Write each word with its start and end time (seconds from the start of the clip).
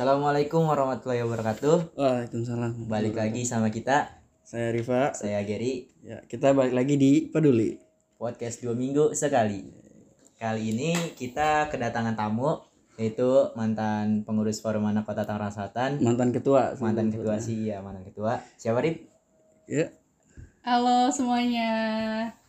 Assalamualaikum 0.00 0.64
warahmatullahi 0.64 1.20
wabarakatuh. 1.28 1.92
Waalaikumsalam. 1.92 2.88
Balik 2.88 3.20
lagi 3.20 3.44
sama 3.44 3.68
kita, 3.68 4.08
Saya 4.40 4.72
Riva. 4.72 5.12
saya 5.12 5.44
Gary, 5.44 5.92
Ya, 6.00 6.24
kita 6.24 6.56
balik 6.56 6.72
lagi 6.72 6.96
di 6.96 7.28
Peduli. 7.28 7.76
podcast 8.16 8.64
dua 8.64 8.72
minggu 8.72 9.12
sekali. 9.12 9.60
Kali 10.40 10.72
ini 10.72 10.96
kita 11.20 11.68
kedatangan 11.68 12.16
tamu, 12.16 12.64
yaitu 12.96 13.52
mantan 13.52 14.24
pengurus 14.24 14.64
Forum 14.64 14.88
Anak 14.88 15.04
Kota 15.04 15.28
Tangerang 15.28 15.52
Selatan, 15.52 16.00
Mantan 16.00 16.32
ketua. 16.32 16.72
mantan 16.80 17.12
ketua 17.12 17.36
sih 17.36 17.68
ya 17.68 17.84
mantan 17.84 18.00
ketua. 18.00 18.40
Siapa 18.56 18.80
Rip? 18.80 19.04
Ya. 19.68 19.92
Halo 20.60 21.08
semuanya. 21.08 21.72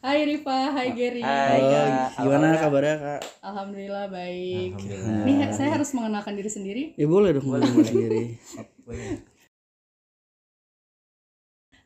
Hai 0.04 0.28
Riva, 0.28 0.76
hai 0.76 0.92
Gary. 0.92 1.24
Hai 1.24 1.64
Oh, 1.64 1.72
Kak, 1.72 2.28
gimana 2.28 2.60
kabarnya 2.60 2.96
kak? 3.00 3.22
Alhamdulillah 3.40 4.12
baik. 4.12 4.76
Alhamdulillah. 4.76 5.24
Ini 5.24 5.56
saya 5.56 5.80
harus 5.80 5.96
mengenalkan 5.96 6.36
diri 6.36 6.52
sendiri. 6.52 6.84
Ya 7.00 7.08
boleh 7.08 7.32
dong 7.32 7.48
boleh 7.48 7.64
sendiri. 7.64 8.36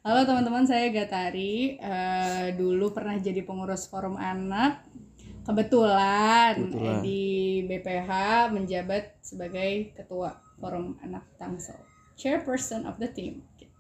Halo 0.01 0.25
teman-teman, 0.25 0.65
saya 0.65 0.89
Gatari. 0.89 1.77
Eh, 1.77 2.57
dulu 2.57 2.89
pernah 2.89 3.13
jadi 3.21 3.45
pengurus 3.45 3.85
forum 3.85 4.17
anak. 4.17 4.81
Kebetulan, 5.45 6.57
Kebetulan. 6.57 7.05
di 7.05 7.21
BPH 7.69 8.09
menjabat 8.49 9.21
sebagai 9.21 9.93
ketua 9.93 10.41
forum 10.57 10.97
anak 11.05 11.29
Tangsel. 11.37 11.77
Chairperson 12.17 12.89
of 12.89 12.97
the 12.97 13.13
team. 13.13 13.45
Gitu. 13.61 13.77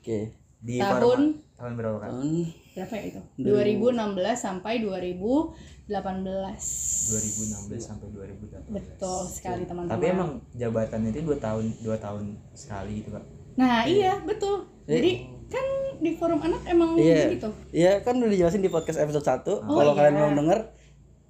Oke. 0.00 0.43
Di 0.64 0.80
Tahun 0.80 0.96
Forum- 0.96 1.36
tahun 1.54 1.72
berapa 1.76 1.96
Kak? 1.98 2.08
Tahun 2.08 2.28
berapa 2.74 2.94
ya 2.96 3.02
itu? 3.04 3.20
2016 3.38 3.92
sampai 4.34 4.74
2018. 4.80 5.52
2016 5.86 7.84
sampai 7.84 8.06
2018. 8.08 8.72
Betul 8.72 9.20
sekali 9.28 9.62
teman-teman. 9.62 9.92
Tapi 9.92 10.04
emang 10.08 10.30
jabatannya 10.52 11.10
itu 11.10 11.20
dua 11.22 11.36
tahun 11.38 11.64
dua 11.80 11.96
tahun 11.98 12.24
sekali 12.52 12.92
gitu 12.98 13.12
Kak. 13.12 13.24
Nah 13.54 13.84
iya 13.84 14.16
betul. 14.18 14.64
Jadi 14.84 15.12
kan 15.46 15.66
di 16.00 16.16
forum 16.16 16.40
anak 16.40 16.64
emang 16.66 16.96
Iya. 16.96 17.28
begitu. 17.28 17.48
Iya 17.70 17.92
kan 18.00 18.16
udah 18.16 18.30
dijelasin 18.30 18.60
di 18.60 18.68
podcast 18.68 18.98
episode 18.98 19.22
1 19.22 19.60
Oh, 19.62 19.76
Kalau 19.76 19.92
iya. 19.92 19.98
kalian 20.02 20.16
mau 20.18 20.32
denger 20.34 20.58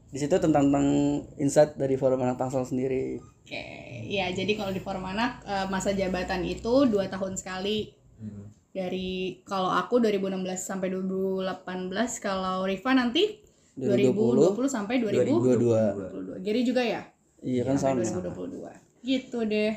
di 0.08 0.18
situ 0.20 0.30
tentang 0.32 0.70
tentang 0.70 0.86
insight 1.36 1.74
dari 1.74 1.98
forum 1.98 2.22
anak 2.22 2.38
Tangsel 2.38 2.62
sendiri. 2.64 3.18
Oke, 3.44 3.60
ya 4.06 4.30
jadi 4.30 4.54
kalau 4.54 4.70
di 4.70 4.78
forum 4.78 5.04
anak 5.04 5.42
eh, 5.42 5.66
masa 5.68 5.90
jabatan 5.90 6.40
itu 6.42 6.86
dua 6.86 7.06
tahun 7.08 7.34
sekali 7.34 7.90
Hmm. 8.14 8.46
Dari 8.74 9.38
kalau 9.46 9.70
aku 9.70 10.02
2016 10.02 10.34
sampai 10.58 10.90
2018 10.90 11.46
kalau 12.18 12.66
Riva 12.66 12.90
nanti 12.90 13.38
2020 13.78 14.58
2020 14.58 14.66
sampai 14.66 14.94
2022. 14.98 16.42
22. 16.42 16.42
Gary 16.42 16.62
juga 16.66 16.82
ya? 16.82 17.02
Iya 17.38 17.62
kan 17.62 17.76
Sampai 17.78 18.02
sama. 18.02 18.26
2022. 18.26 19.06
Gitu 19.06 19.38
deh. 19.46 19.72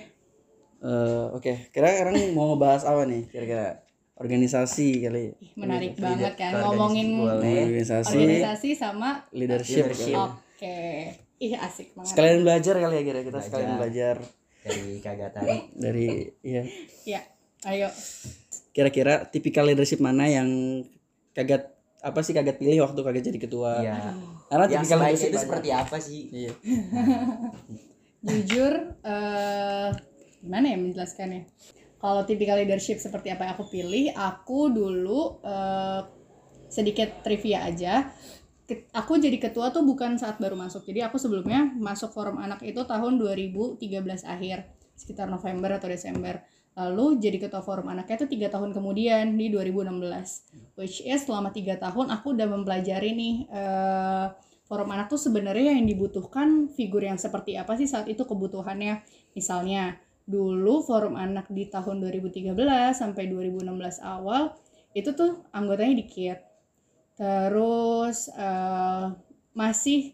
Eh, 0.77 1.25
Oke, 1.33 1.69
kira 1.69 1.89
sekarang 1.89 2.33
mau 2.33 2.53
ngebahas 2.53 2.85
apa 2.85 3.05
nih? 3.05 3.25
Kira-kira 3.27 3.81
organisasi 4.17 4.87
kali. 5.01 5.33
Ih, 5.35 5.51
Menarik 5.53 5.93
banget 5.97 6.33
kan 6.33 6.57
Organisasi 6.57 6.65
ngomongin. 6.65 7.07
Organisasi, 7.21 8.17
organisasi 8.17 8.69
sama 8.73 9.09
leadership. 9.29 9.89
Leadership. 9.89 10.17
Oke. 10.17 10.77
Ih 11.37 11.53
asik 11.53 11.93
banget. 11.93 12.09
Sekalian 12.09 12.41
belajar 12.41 12.75
kali 12.77 12.95
ya 12.97 13.03
kira 13.05 13.19
kita 13.21 13.39
sekalian 13.45 13.77
belajar 13.77 14.15
Dari 14.65 14.99
Kak 14.99 15.15
Gatari. 15.15 15.57
dari 15.77 16.07
ya 16.41 16.61
Ya, 17.05 17.21
ayo. 17.63 17.89
Kira-kira 18.77 19.25
tipikal 19.25 19.65
leadership 19.65 19.97
mana 19.97 20.29
yang 20.29 20.45
kaget 21.33 21.65
apa 21.97 22.19
sih 22.21 22.31
kaget 22.31 22.55
pilih 22.55 22.85
waktu 22.85 23.01
kaget 23.01 23.23
jadi 23.25 23.39
ketua 23.41 23.71
Iya. 23.81 24.13
karena 24.47 24.65
Yang 24.65 24.71
tipikal 24.77 24.97
leadership 25.01 25.17
itu 25.23 25.33
banyak. 25.33 25.43
seperti 25.43 25.69
apa 25.73 25.97
sih? 25.97 26.21
iya 26.29 26.51
jujur 28.27 28.73
eh 29.01 29.89
gimana 30.37 30.65
ya 30.67 30.77
menjelaskannya 30.77 31.41
kalau 31.97 32.21
tipikal 32.23 32.55
leadership 32.55 32.97
seperti 32.97 33.33
apa 33.33 33.45
yang 33.45 33.53
aku 33.53 33.65
pilih 33.67 34.13
aku 34.13 34.69
dulu 34.69 35.41
eh, 35.41 36.01
sedikit 36.67 37.23
trivia 37.23 37.65
aja 37.65 38.13
aku 38.91 39.15
jadi 39.15 39.39
ketua 39.39 39.71
tuh 39.71 39.81
bukan 39.81 40.19
saat 40.19 40.37
baru 40.37 40.53
masuk 40.53 40.83
jadi 40.83 41.07
aku 41.07 41.15
sebelumnya 41.15 41.71
masuk 41.73 42.11
forum 42.11 42.37
anak 42.37 42.59
itu 42.61 42.83
tahun 42.83 43.15
2013 43.15 43.79
akhir 44.23 44.57
sekitar 44.93 45.25
November 45.25 45.71
atau 45.73 45.87
Desember 45.87 46.43
lalu 46.77 47.17
jadi 47.17 47.41
ketua 47.41 47.65
forum 47.65 47.89
anaknya 47.89 48.21
itu 48.21 48.37
tiga 48.37 48.53
tahun 48.53 48.69
kemudian 48.69 49.33
di 49.33 49.49
2016 49.49 50.77
which 50.77 51.01
is 51.01 51.25
selama 51.25 51.49
tiga 51.49 51.73
tahun 51.81 52.13
aku 52.13 52.37
udah 52.37 52.45
mempelajari 52.45 53.17
nih 53.17 53.35
eh, 53.49 54.25
forum 54.67 54.91
anak 54.91 55.07
tuh 55.07 55.17
sebenarnya 55.17 55.79
yang 55.79 55.87
dibutuhkan 55.87 56.67
figur 56.67 56.99
yang 56.99 57.15
seperti 57.15 57.55
apa 57.55 57.79
sih 57.79 57.87
saat 57.87 58.11
itu 58.11 58.27
kebutuhannya. 58.27 59.01
Misalnya 59.33 59.95
dulu 60.27 60.83
forum 60.83 61.15
anak 61.15 61.47
di 61.47 61.71
tahun 61.71 62.03
2013 62.03 62.51
sampai 62.91 63.31
2016 63.31 64.03
awal 64.03 64.51
itu 64.91 65.15
tuh 65.15 65.47
anggotanya 65.55 66.03
dikit. 66.03 66.39
Terus 67.15 68.27
eh, 68.35 69.05
masih 69.55 70.13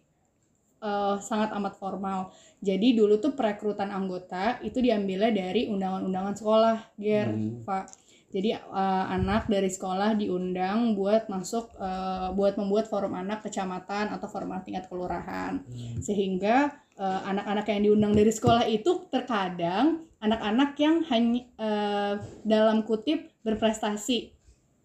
eh, 0.86 1.16
sangat 1.18 1.50
amat 1.58 1.74
formal 1.82 2.30
jadi 2.64 2.96
dulu 2.96 3.20
tuh 3.20 3.36
perekrutan 3.36 3.92
anggota 3.92 4.64
itu 4.64 4.80
diambilnya 4.80 5.36
dari 5.36 5.68
undangan-undangan 5.68 6.36
sekolah 6.40 6.78
Ger 6.96 7.28
Hmm. 7.28 7.60
Pak. 7.68 7.86
Jadi 8.34 8.50
eh, 8.56 9.06
anak 9.14 9.52
dari 9.52 9.70
sekolah 9.70 10.16
diundang 10.18 10.96
buat 10.96 11.28
masuk 11.28 11.76
eh, 11.76 12.32
buat 12.34 12.56
membuat 12.56 12.88
forum 12.88 13.14
anak 13.14 13.44
kecamatan 13.46 14.10
atau 14.16 14.26
forum 14.32 14.56
anak 14.56 14.64
tingkat 14.66 14.88
kelurahan. 14.88 15.60
Sehingga 16.00 16.72
eh, 16.98 17.22
anak-anak 17.30 17.68
yang 17.68 17.82
diundang 17.92 18.14
dari 18.16 18.32
sekolah 18.32 18.64
itu 18.66 19.06
terkadang 19.12 20.08
anak-anak 20.24 20.72
yang 20.80 21.04
hanya 21.12 21.44
eh, 21.60 22.14
dalam 22.48 22.88
kutip 22.88 23.28
berprestasi 23.44 24.32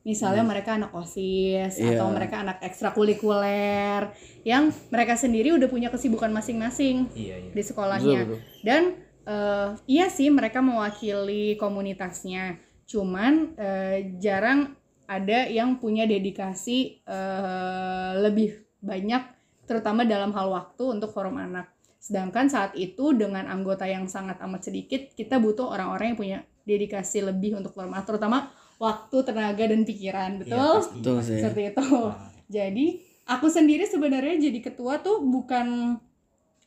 misalnya 0.08 0.40
mereka 0.40 0.80
anak 0.80 0.96
osis 0.96 1.76
Iya. 1.76 2.00
atau 2.00 2.08
mereka 2.08 2.40
anak 2.40 2.64
ekstrakurikuler 2.64 4.08
yang 4.48 4.72
mereka 4.88 5.20
sendiri 5.20 5.52
udah 5.52 5.68
punya 5.68 5.92
kesibukan 5.92 6.32
masing-masing 6.32 7.12
Iya, 7.12 7.36
iya. 7.44 7.52
di 7.52 7.60
sekolahnya. 7.60 8.20
Betul, 8.24 8.40
dan 8.64 8.82
eh, 9.28 9.68
iya 9.84 10.08
sih 10.08 10.32
mereka 10.32 10.64
mewakili 10.64 11.60
komunitasnya. 11.60 12.56
Cuman 12.88 13.52
eh, 13.60 14.16
jarang 14.16 14.72
ada 15.04 15.44
yang 15.44 15.76
punya 15.76 16.08
dedikasi 16.08 17.04
eh, 17.04 18.10
lebih 18.24 18.64
banyak 18.80 19.20
terutama 19.68 20.08
dalam 20.08 20.32
hal 20.32 20.48
waktu 20.48 20.96
untuk 20.96 21.12
forum 21.12 21.36
anak. 21.36 21.68
Sedangkan 22.00 22.48
saat 22.48 22.72
itu 22.80 23.12
dengan 23.12 23.44
anggota 23.44 23.84
yang 23.84 24.08
sangat 24.08 24.40
amat 24.40 24.72
sedikit 24.72 25.12
kita 25.12 25.36
butuh 25.36 25.68
orang-orang 25.68 26.16
yang 26.16 26.18
punya 26.18 26.38
dedikasi 26.64 27.20
lebih 27.20 27.60
untuk 27.60 27.76
forum 27.76 27.92
anak 27.92 28.08
terutama 28.08 28.48
waktu 28.78 29.16
tenaga 29.26 29.64
dan 29.66 29.82
pikiran 29.82 30.30
Iya, 30.38 30.40
betul 30.46 30.72
pasti. 30.78 30.94
betul 31.02 31.16
sih 31.22 31.38
seperti 31.42 31.62
itu 31.74 31.86
Wah. 31.98 32.16
jadi 32.46 32.86
aku 33.28 33.46
sendiri 33.50 33.84
sebenarnya 33.84 34.40
jadi 34.40 34.58
ketua 34.64 35.02
tuh 35.04 35.20
bukan 35.20 35.98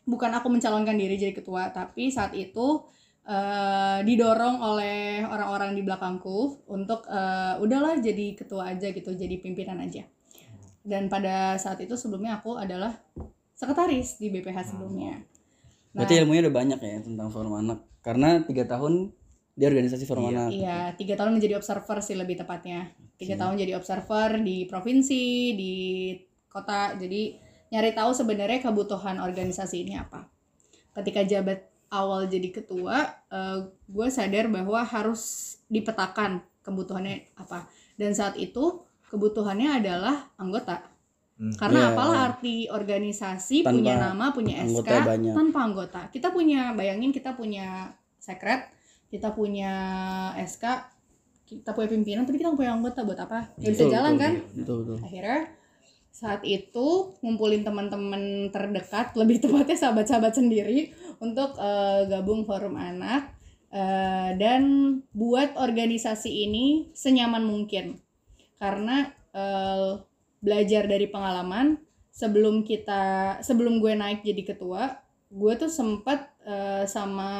bukan 0.01 0.31
aku 0.33 0.49
mencalonkan 0.49 0.97
diri 0.97 1.13
jadi 1.15 1.33
ketua, 1.33 1.69
tapi 1.69 2.09
saat 2.09 2.33
itu 2.33 2.81
eh, 3.21 3.99
didorong 4.01 4.57
oleh 4.59 5.21
orang-orang 5.23 5.77
di 5.77 5.81
belakangku 5.85 6.65
untuk 6.67 7.05
eh, 7.05 7.55
udahlah 7.61 8.01
jadi 8.01 8.33
ketua 8.33 8.73
aja 8.75 8.89
gitu, 8.89 9.13
jadi 9.13 9.37
pimpinan 9.37 9.77
aja. 9.77 10.01
Dan 10.81 11.05
pada 11.05 11.55
saat 11.61 11.77
itu 11.85 11.93
sebelumnya 11.93 12.41
aku 12.41 12.57
adalah 12.57 12.97
sekretaris 13.53 14.17
di 14.17 14.33
BPH 14.33 14.73
sebelumnya. 14.73 15.21
Nah, 15.93 16.01
berarti 16.01 16.17
ilmunya 16.17 16.49
udah 16.49 16.55
banyak 16.55 16.79
ya 16.81 16.97
tentang 17.05 17.29
forum 17.29 17.53
anak 17.61 17.85
karena 18.01 18.41
tiga 18.41 18.65
tahun 18.65 19.13
di 19.61 19.69
organisasi 19.69 20.09
forum 20.09 20.33
Iya. 20.33 20.45
Iya, 20.49 20.79
tiga 20.97 21.13
tahun 21.13 21.37
menjadi 21.37 21.61
observer 21.61 22.01
sih 22.01 22.17
lebih 22.17 22.41
tepatnya. 22.41 22.89
Tiga 23.13 23.37
tahun 23.37 23.61
jadi 23.61 23.77
observer 23.77 24.41
di 24.41 24.65
provinsi, 24.65 25.53
di 25.53 25.73
kota. 26.49 26.97
Jadi 26.97 27.37
nyari 27.69 27.93
tahu 27.93 28.09
sebenarnya 28.11 28.57
kebutuhan 28.65 29.21
organisasi 29.21 29.85
ini 29.85 30.01
apa. 30.01 30.25
Ketika 30.97 31.21
jabat 31.21 31.69
awal 31.93 32.25
jadi 32.25 32.49
ketua, 32.49 33.05
gue 33.85 34.07
sadar 34.09 34.49
bahwa 34.49 34.81
harus 34.81 35.21
dipetakan 35.69 36.41
kebutuhannya 36.65 37.29
apa. 37.37 37.69
Dan 37.93 38.17
saat 38.17 38.41
itu 38.41 38.81
kebutuhannya 39.13 39.77
adalah 39.77 40.33
anggota. 40.41 40.81
Hmm. 41.37 41.53
Karena 41.57 41.79
Iya, 41.85 41.89
apalah 41.93 42.17
iya. 42.17 42.27
arti 42.33 42.55
organisasi 42.69 43.57
Tanpa 43.61 43.77
punya 43.77 43.93
nama, 43.97 44.25
punya 44.33 44.55
SK 44.61 44.65
anggota 44.65 44.95
banyak. 45.05 45.33
tanpa 45.37 45.59
anggota. 45.61 46.01
Kita 46.09 46.27
punya, 46.33 46.73
bayangin 46.73 47.09
kita 47.13 47.33
punya 47.33 47.89
sekret, 48.21 48.69
kita 49.11 49.35
punya 49.35 49.73
SK, 50.39 50.63
kita 51.43 51.75
punya 51.75 51.91
pimpinan, 51.91 52.23
tapi 52.23 52.39
kita 52.39 52.47
nggak 52.49 52.61
punya 52.63 52.73
anggota 52.73 53.03
buat 53.03 53.19
apa? 53.19 53.51
Gak 53.59 53.71
bisa 53.75 53.85
jalan 53.91 54.15
betul, 54.15 54.23
kan? 54.23 54.33
betul 54.55 54.75
betul 54.87 54.97
Akhirnya 55.03 55.41
saat 56.11 56.41
itu 56.47 56.87
ngumpulin 57.19 57.67
teman-teman 57.67 58.47
terdekat, 58.55 59.11
lebih 59.19 59.43
tepatnya 59.43 59.75
sahabat-sahabat 59.75 60.39
sendiri 60.39 60.95
untuk 61.19 61.59
eh, 61.59 62.07
gabung 62.07 62.47
forum 62.47 62.79
anak 62.79 63.35
eh, 63.71 64.31
dan 64.39 64.63
buat 65.11 65.59
organisasi 65.59 66.47
ini 66.47 66.95
senyaman 66.95 67.43
mungkin 67.43 67.99
karena 68.59 69.11
eh, 69.35 69.99
belajar 70.39 70.87
dari 70.87 71.07
pengalaman 71.07 71.79
sebelum 72.11 72.67
kita 72.67 73.39
sebelum 73.39 73.79
gue 73.79 73.95
naik 73.95 74.21
jadi 74.21 74.43
ketua 74.55 74.99
gue 75.31 75.53
tuh 75.55 75.71
sempat 75.71 76.27
eh, 76.43 76.83
sama 76.85 77.31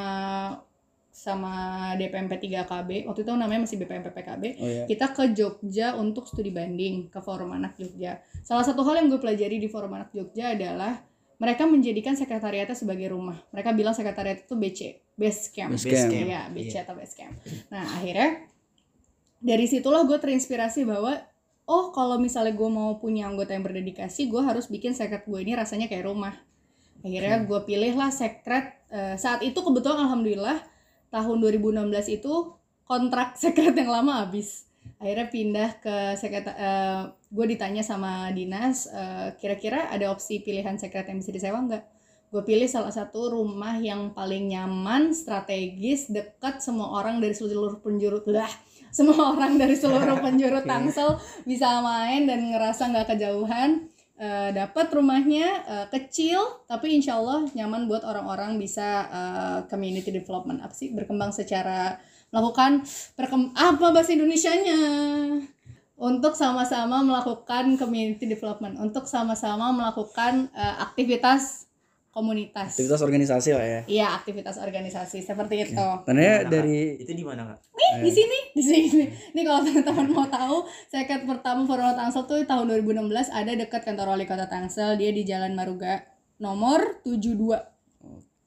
sama 1.22 1.54
DPMP 2.02 2.34
3KB 2.42 3.06
waktu 3.06 3.22
itu 3.22 3.32
namanya 3.38 3.70
masih 3.70 3.78
BPMP 3.78 4.10
PKB 4.10 4.44
Oh 4.58 4.66
ya. 4.66 4.84
kita 4.90 5.14
ke 5.14 5.30
Jogja 5.38 5.94
untuk 5.94 6.26
studi 6.26 6.50
banding 6.50 7.14
ke 7.14 7.22
Forum 7.22 7.54
Anak 7.54 7.78
Jogja. 7.78 8.26
Salah 8.42 8.66
satu 8.66 8.82
hal 8.82 9.06
yang 9.06 9.14
gue 9.14 9.22
pelajari 9.22 9.62
di 9.62 9.70
Forum 9.70 9.94
Anak 9.94 10.10
Jogja 10.10 10.58
adalah 10.58 10.98
mereka 11.38 11.70
menjadikan 11.70 12.18
sekretariatnya 12.18 12.74
sebagai 12.74 13.14
rumah. 13.14 13.38
Mereka 13.54 13.70
bilang 13.74 13.94
sekretariat 13.94 14.42
itu 14.42 14.54
BC, 14.54 14.80
base 15.14 15.50
camp. 15.50 15.74
Base 15.78 15.86
camp. 15.86 16.10
Iya, 16.10 16.42
BC 16.50 16.74
atau 16.82 16.94
base 16.98 17.14
camp. 17.14 17.34
Nah, 17.70 17.86
akhirnya 17.98 18.46
dari 19.38 19.66
situlah 19.66 20.06
gue 20.06 20.18
terinspirasi 20.18 20.86
bahwa 20.86 21.18
oh 21.66 21.90
kalau 21.94 22.18
misalnya 22.18 22.54
gue 22.54 22.70
mau 22.70 22.98
punya 22.98 23.26
anggota 23.30 23.54
yang 23.54 23.62
berdedikasi, 23.62 24.26
gue 24.26 24.42
harus 24.42 24.70
bikin 24.70 24.94
sekret 24.94 25.26
gue 25.26 25.38
ini 25.42 25.54
rasanya 25.54 25.86
kayak 25.86 26.06
rumah. 26.06 26.34
Akhirnya 27.02 27.46
gue 27.46 27.60
pilih 27.62 27.94
lah 27.94 28.10
sekret. 28.10 28.78
eh, 28.92 29.16
saat 29.18 29.42
itu 29.42 29.56
kebetulan 29.56 30.04
alhamdulillah 30.04 30.62
tahun 31.12 31.38
2016 31.44 32.18
itu 32.18 32.56
kontrak 32.88 33.36
sekret 33.42 33.76
yang 33.76 33.92
lama 33.92 34.26
habis. 34.26 34.66
Akhirnya 34.98 35.28
pindah 35.30 35.70
ke 35.78 35.96
sekret. 36.18 36.50
eh, 36.50 37.12
gue 37.30 37.46
ditanya 37.46 37.86
sama 37.86 38.34
dinas, 38.34 38.90
eh, 38.90 39.38
kira-kira 39.38 39.92
ada 39.94 40.10
opsi 40.10 40.42
pilihan 40.42 40.80
sekret 40.80 41.06
yang 41.06 41.22
bisa 41.22 41.30
disewa 41.30 41.62
nggak? 41.62 41.84
Gue 42.32 42.48
pilih 42.48 42.66
salah 42.66 42.96
satu 42.96 43.36
rumah 43.36 43.76
yang 43.78 44.16
paling 44.16 44.56
nyaman, 44.56 45.12
strategis, 45.12 46.08
dekat 46.08 46.64
semua 46.64 46.96
orang 46.96 47.20
dari 47.20 47.36
seluruh 47.36 47.84
penjuru 47.84 48.24
lah 48.32 48.50
semua 48.92 49.34
orang 49.34 49.56
dari 49.56 49.74
seluruh 49.74 50.20
penjuru 50.26 50.62
Tangsel 50.68 51.16
bisa 51.48 51.80
main 51.80 52.28
dan 52.28 52.52
ngerasa 52.52 52.92
nggak 52.92 53.16
kejauhan 53.16 53.88
Eh, 54.22 54.54
dapat 54.54 54.94
rumahnya 54.94 55.66
eh, 55.66 55.88
kecil 55.90 56.38
tapi 56.70 56.94
insya 56.94 57.18
Allah 57.18 57.42
nyaman 57.58 57.90
buat 57.90 58.06
orang-orang 58.06 58.62
bisa 58.62 59.10
eh, 59.10 59.60
community 59.66 60.14
development 60.14 60.62
apa 60.62 60.78
sih 60.78 60.94
berkembang 60.94 61.34
secara 61.34 61.98
melakukan 62.30 62.86
perkem 63.18 63.50
apa 63.58 63.90
bahasa 63.90 64.14
Indonesianya? 64.14 64.78
Untuk 65.98 66.38
sama-sama 66.38 67.02
melakukan 67.02 67.82
community 67.82 68.30
development 68.30 68.78
untuk 68.78 69.10
sama-sama 69.10 69.74
melakukan 69.74 70.54
eh, 70.54 70.76
aktivitas 70.86 71.66
komunitas. 72.12 72.76
Aktivitas 72.76 73.02
organisasi 73.02 73.50
lah 73.56 73.66
ya. 73.66 73.82
iya 73.88 74.08
aktivitas 74.20 74.60
organisasi 74.60 75.24
seperti 75.24 75.72
itu. 75.72 75.88
Tandanya 76.04 76.44
Di 76.44 76.44
mana, 76.44 76.44
Kak? 76.44 76.52
dari 76.52 76.80
itu 77.00 77.12
di 77.16 77.24
mana 77.24 77.42
kak? 77.48 77.58
Nih 77.72 77.92
di 78.04 78.12
sini 78.12 78.40
di 78.52 78.64
sini. 78.64 79.04
Nih 79.32 79.44
kalau 79.48 79.60
teman-teman 79.64 80.08
mau 80.12 80.28
tahu 80.28 80.68
seket 80.92 81.24
pertama 81.24 81.64
Forum 81.64 81.96
Tangsel 81.96 82.28
tuh 82.28 82.44
tahun 82.44 82.68
2016 82.84 83.32
ada 83.32 83.52
dekat 83.56 83.82
kantor 83.88 84.14
wali 84.14 84.28
kota 84.28 84.46
Tangsel. 84.52 85.00
Dia 85.00 85.16
di 85.16 85.24
Jalan 85.24 85.56
Maruga 85.56 86.04
nomor 86.42 87.00
72 87.08 87.71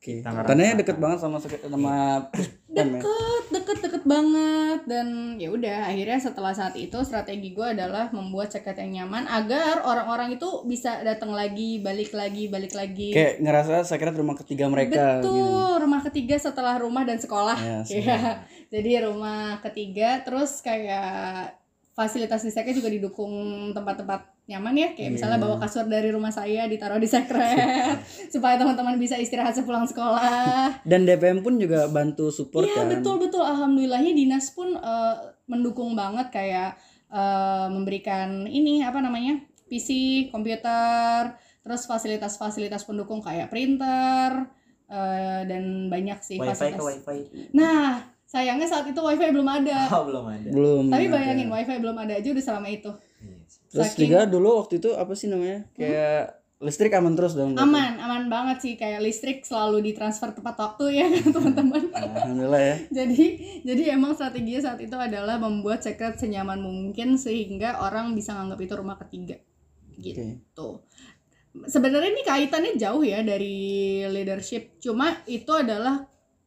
Oke. 0.04 0.20
Tandanya 0.20 0.76
Selatan. 0.76 0.80
deket 0.84 0.96
banget 1.00 1.18
sama 1.24 1.40
sama 1.40 2.20
ya. 2.68 2.84
deket 2.84 3.44
deket 3.48 3.78
deket 3.88 4.04
banget 4.04 4.80
dan 4.84 5.40
ya 5.40 5.48
udah 5.48 5.88
akhirnya 5.88 6.20
setelah 6.20 6.52
saat 6.52 6.76
itu 6.76 7.00
strategi 7.08 7.56
gue 7.56 7.64
adalah 7.72 8.12
membuat 8.12 8.52
seket 8.52 8.76
yang 8.84 9.08
nyaman 9.08 9.24
agar 9.24 9.80
orang-orang 9.80 10.36
itu 10.36 10.68
bisa 10.68 11.00
datang 11.00 11.32
lagi 11.32 11.80
balik 11.80 12.12
lagi 12.12 12.52
balik 12.52 12.76
lagi 12.76 13.16
Kayak 13.16 13.40
ngerasa 13.40 13.74
sekret 13.88 14.12
rumah 14.12 14.36
ketiga 14.36 14.68
mereka. 14.68 15.24
Betul, 15.24 15.40
gini. 15.40 15.80
rumah 15.80 16.00
ketiga 16.04 16.36
setelah 16.36 16.76
rumah 16.76 17.08
dan 17.08 17.16
sekolah. 17.16 17.56
Ya, 17.56 17.80
Iya. 17.88 18.20
Jadi 18.76 18.90
rumah 19.08 19.64
ketiga 19.64 20.20
terus 20.20 20.60
kayak 20.60 21.56
fasilitas 21.94 22.42
di 22.42 22.50
sekret 22.50 22.74
juga 22.74 22.90
didukung 22.90 23.30
tempat-tempat 23.70 24.26
nyaman 24.44 24.74
ya 24.74 24.88
kayak 24.92 25.14
misalnya 25.14 25.38
Iya. 25.38 25.44
bawa 25.46 25.56
kasur 25.56 25.86
dari 25.86 26.10
rumah 26.10 26.28
saya 26.28 26.66
ditaruh 26.66 26.98
di 26.98 27.06
sekret 27.06 28.02
supaya 28.34 28.58
teman-teman 28.58 28.98
bisa 28.98 29.14
istirahat 29.14 29.54
sepulang 29.54 29.86
sekolah. 29.86 30.82
Dan 30.82 31.06
DPM 31.06 31.40
pun 31.40 31.54
juga 31.54 31.86
bantu 31.86 32.28
support 32.28 32.66
Iya 32.66 32.82
kan. 32.82 32.86
betul 32.90 33.16
betul 33.18 33.40
alhamdulillahnya 33.40 34.10
dinas 34.12 34.50
pun 34.50 34.74
eh, 34.74 35.14
mendukung 35.46 35.94
banget 35.94 36.28
kayak 36.28 36.74
eh, 37.08 37.66
memberikan 37.70 38.44
ini 38.44 38.82
apa 38.82 38.98
namanya 38.98 39.38
PC, 39.64 39.88
komputer, 40.28 41.32
terus 41.62 41.86
fasilitas-fasilitas 41.86 42.84
pendukung 42.84 43.22
kayak 43.22 43.48
printer 43.48 44.50
eh, 44.86 45.40
dan 45.46 45.88
banyak 45.88 46.18
sih 46.20 46.36
wifi 46.36 46.44
ke 46.44 46.74
fasilitas. 46.74 46.84
wifi 46.84 47.18
Nah 47.54 48.12
sayangnya 48.24 48.64
saat 48.64 48.84
itu 48.84 48.96
wifi 48.96 49.30
belum 49.30 49.46
ada. 49.46 49.86
oh 49.94 50.02
belum 50.04 50.24
ada 50.26 50.48
Belum. 50.48 50.84
Tapi 50.88 51.04
ada. 51.06 51.14
bayangin 51.14 51.48
wifi 51.48 51.76
belum 51.78 51.96
ada 51.96 52.12
aja 52.14 52.28
udah 52.28 52.44
selama 52.44 52.68
itu. 52.68 52.90
Iya 53.18 53.36
sih. 53.44 53.60
Terus 53.68 53.86
Saking- 53.88 54.02
juga 54.06 54.18
dulu 54.24 54.48
waktu 54.58 54.74
itu 54.78 54.90
apa 54.92 55.12
sih 55.12 55.26
namanya? 55.26 55.66
Kayak 55.72 56.40
listrik 56.58 56.94
aman 56.94 57.12
terus 57.12 57.34
dong. 57.34 57.52
berarti? 57.52 57.66
Aman, 57.66 57.92
aman 57.98 58.24
banget 58.26 58.56
sih 58.58 58.72
kayak 58.74 59.04
listrik 59.04 59.44
selalu 59.44 59.84
ditransfer 59.84 60.32
tepat 60.32 60.56
waktu 60.56 60.84
ya 60.94 61.06
kan 61.06 61.26
teman-teman. 61.36 61.82
Alhamdulillah 61.92 62.62
ya. 62.62 62.76
jadi 63.02 63.24
jadi 63.62 63.82
emang 63.92 64.16
strateginya 64.16 64.64
saat 64.64 64.80
itu 64.80 64.94
adalah 64.94 65.36
membuat 65.36 65.84
secret 65.84 66.16
senyaman 66.16 66.58
mungkin 66.58 67.14
sehingga 67.14 67.78
orang 67.78 68.16
bisa 68.16 68.32
nganggap 68.32 68.58
itu 68.58 68.74
rumah 68.74 68.96
ketiga 68.96 69.36
gitu 69.94 70.24
sebenarnya 71.66 72.10
ini 72.10 72.22
kaitannya 72.22 72.74
jauh 72.74 73.04
ya 73.04 73.22
dari 73.22 73.54
leadership 74.04 74.80
cuma 74.80 75.22
itu 75.24 75.46
adalah 75.54 76.02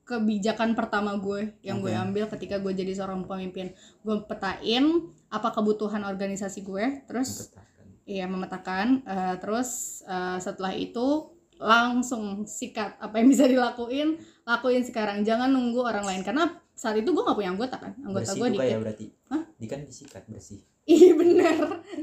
kebijakan 0.07 0.71
pertama 0.71 1.19
gue 1.19 1.51
yang 1.59 1.83
gue 1.83 1.92
Oke. 1.92 2.00
ambil 2.00 2.24
ketika 2.31 2.63
gue 2.63 2.71
jadi 2.71 2.95
seorang 2.95 3.27
pemimpin 3.27 3.75
gue 3.75 4.15
petain 4.24 5.12
apa 5.27 5.51
kebutuhan 5.51 6.07
organisasi 6.07 6.63
gue 6.63 7.04
terus 7.06 7.51
Memetakan. 7.51 7.65
Iya 8.07 8.25
memetakan. 8.31 8.88
Eh, 9.04 9.36
terus 9.44 10.00
eh, 10.07 10.39
setelah 10.39 10.71
itu 10.71 11.27
langsung 11.59 12.48
sikat 12.48 12.95
apa 13.04 13.19
yang 13.19 13.27
bisa 13.27 13.44
dilakuin, 13.51 14.15
lakuin 14.48 14.88
sekarang. 14.88 15.27
Jangan 15.27 15.51
nunggu 15.51 15.83
orang 15.83 16.07
lain 16.07 16.24
karena 16.24 16.48
saat 16.71 16.95
itu 16.95 17.12
gue 17.12 17.19
nggak 17.19 17.36
punya 17.36 17.51
anggota 17.51 17.75
kan, 17.75 17.92
anggota 18.00 18.31
bersih 18.31 18.39
gue 18.39 18.50
dikit. 18.53 18.62
kayak 18.63 18.80
berarti 18.80 19.06
Hah? 19.27 19.42
di 19.57 19.65
kan 19.68 19.80
disikat 19.83 20.24
bersih 20.30 20.62
Iya 20.88 21.12
bener, 21.19 21.57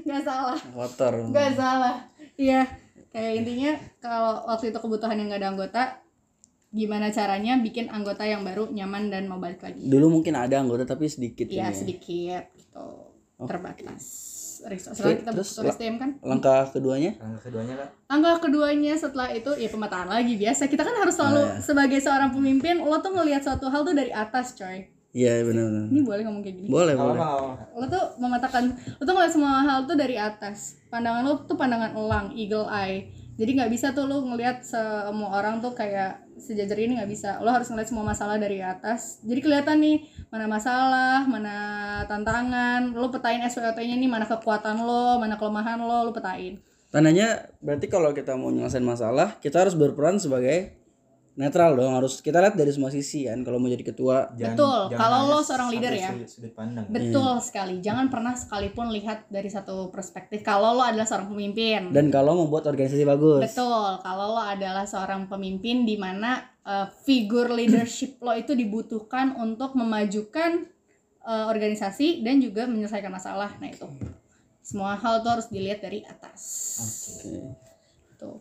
nggak 0.04 0.22
salah, 0.28 0.58
Kotor. 0.60 1.32
nggak 1.32 1.50
salah. 1.56 2.04
Iya, 2.36 2.68
kayak 3.14 3.32
intinya 3.40 3.72
kalau 3.96 4.44
waktu 4.44 4.74
itu 4.74 4.78
kebutuhan 4.82 5.16
yang 5.16 5.32
nggak 5.32 5.40
ada 5.40 5.50
anggota, 5.56 5.82
gimana 6.74 7.06
caranya 7.08 7.54
bikin 7.56 7.86
anggota 7.86 8.26
yang 8.26 8.42
baru 8.42 8.66
nyaman 8.68 9.06
dan 9.06 9.24
mau 9.24 9.38
balik 9.38 9.62
lagi? 9.62 9.78
Dulu 9.80 10.10
mungkin 10.12 10.34
ada 10.34 10.58
anggota 10.58 10.82
tapi 10.84 11.06
sedikit 11.06 11.46
Iya 11.46 11.54
ini 11.60 11.62
ya. 11.64 11.70
sedikit 11.72 12.44
gitu, 12.52 12.86
Oke. 13.36 13.46
terbatas. 13.46 14.02
Resource. 14.64 14.96
Terus- 14.96 15.18
kita 15.20 15.30
terus 15.30 15.48
butuh 15.52 15.70
SDM 15.70 15.96
kan? 15.98 16.10
Langkah 16.20 16.64
keduanya? 16.66 17.12
langkah 17.16 17.42
keduanya 17.44 17.74
kak 17.76 17.90
Langkah 18.06 18.36
keduanya 18.40 18.92
setelah 18.94 19.28
itu 19.30 19.50
ya 19.52 19.68
pemetaan 19.68 20.08
lagi 20.08 20.34
biasa. 20.34 20.62
Kita 20.66 20.82
kan 20.82 20.96
harus 20.96 21.14
selalu 21.14 21.42
Ah, 21.42 21.48
ya. 21.50 21.60
sebagai 21.60 22.00
seorang 22.00 22.30
pemimpin 22.30 22.80
lo 22.80 22.96
tuh 22.98 23.12
ngelihat 23.12 23.44
suatu 23.44 23.68
hal 23.68 23.84
tuh 23.84 23.92
dari 23.92 24.08
atas, 24.10 24.56
coy. 24.56 24.88
Iya 25.12 25.44
benar-benar. 25.44 25.86
Ini 25.86 26.00
boleh 26.02 26.22
ngomong 26.24 26.42
kayak 26.42 26.56
gini. 26.56 26.66
Boleh 26.66 26.94
boleh. 26.96 27.20
Lo 27.72 27.86
tuh 27.86 28.04
memetakan, 28.16 28.64
lo 28.72 29.02
tuh 29.04 29.14
ngeliat 29.14 29.30
semua 29.30 29.62
hal 29.62 29.78
tuh 29.84 29.94
dari 29.94 30.16
atas. 30.16 30.80
Pandangan 30.88 31.22
lo 31.22 31.32
tuh 31.44 31.54
pandangan 31.54 31.92
elang, 31.92 32.32
eagle 32.32 32.66
eye. 32.66 33.12
Jadi 33.34 33.50
nggak 33.58 33.72
bisa 33.74 33.90
tuh 33.90 34.06
lo 34.06 34.22
ngelihat 34.22 34.62
semua 34.62 35.42
orang 35.42 35.58
tuh 35.58 35.74
kayak 35.74 36.22
sejajar 36.38 36.78
ini 36.78 37.02
nggak 37.02 37.10
bisa. 37.10 37.42
Lo 37.42 37.50
harus 37.50 37.66
ngeliat 37.66 37.90
semua 37.90 38.06
masalah 38.06 38.38
dari 38.38 38.62
atas. 38.62 39.18
Jadi 39.26 39.40
kelihatan 39.42 39.82
nih 39.82 40.06
mana 40.30 40.46
masalah, 40.46 41.26
mana 41.26 41.56
tantangan. 42.06 42.94
Lo 42.94 43.10
petain 43.10 43.42
SWOT-nya 43.42 43.98
nih 43.98 44.10
mana 44.10 44.26
kekuatan 44.26 44.86
lo, 44.86 45.18
mana 45.18 45.34
kelemahan 45.34 45.82
lo, 45.82 46.06
lo 46.06 46.12
petain. 46.14 46.62
Tandanya 46.94 47.50
berarti 47.58 47.90
kalau 47.90 48.14
kita 48.14 48.38
mau 48.38 48.54
nyelesain 48.54 48.86
masalah, 48.86 49.34
kita 49.42 49.66
harus 49.66 49.74
berperan 49.74 50.22
sebagai 50.22 50.83
netral 51.34 51.74
dong. 51.74 51.92
Harus 51.94 52.22
kita 52.22 52.38
lihat 52.38 52.54
dari 52.54 52.70
semua 52.70 52.90
sisi 52.90 53.26
kan. 53.26 53.42
Kalau 53.42 53.58
mau 53.58 53.66
jadi 53.66 53.82
ketua, 53.82 54.30
Betul, 54.34 54.94
kalau 54.94 55.18
hanya 55.26 55.34
lo 55.34 55.38
seorang 55.42 55.68
leader 55.74 55.92
ya. 55.94 56.10
sudut, 56.14 56.30
sudut 56.30 56.52
pandang 56.54 56.86
Betul 56.90 57.34
sekali. 57.42 57.74
Jangan 57.82 58.06
pernah 58.08 58.34
sekalipun 58.38 58.94
lihat 58.94 59.26
dari 59.28 59.50
satu 59.50 59.90
perspektif. 59.90 60.46
Kalau 60.46 60.78
lo 60.78 60.82
adalah 60.82 61.06
seorang 61.06 61.28
pemimpin. 61.30 61.90
dan 61.90 62.06
kalau 62.08 62.46
membuat 62.46 62.70
organisasi 62.70 63.04
bagus. 63.04 63.42
Betul. 63.50 64.00
Kalau 64.00 64.26
lo 64.38 64.42
adalah 64.42 64.86
seorang 64.86 65.26
pemimpin 65.26 65.82
di 65.82 65.98
mana 65.98 66.42
uh, 66.62 66.86
figur 67.04 67.50
leadership 67.50 68.22
lo 68.24 68.32
itu 68.34 68.54
dibutuhkan 68.54 69.34
untuk 69.36 69.74
memajukan 69.74 70.70
uh, 71.26 71.50
organisasi 71.50 72.22
dan 72.22 72.38
juga 72.38 72.70
menyelesaikan 72.70 73.10
masalah. 73.10 73.52
Nah, 73.58 73.68
itu. 73.68 73.86
Semua 74.64 74.96
hal 74.96 75.20
tuh 75.20 75.30
harus 75.40 75.48
dilihat 75.52 75.84
dari 75.84 76.00
atas. 76.08 76.40
Oke. 76.80 77.36
Tuh. 78.16 78.40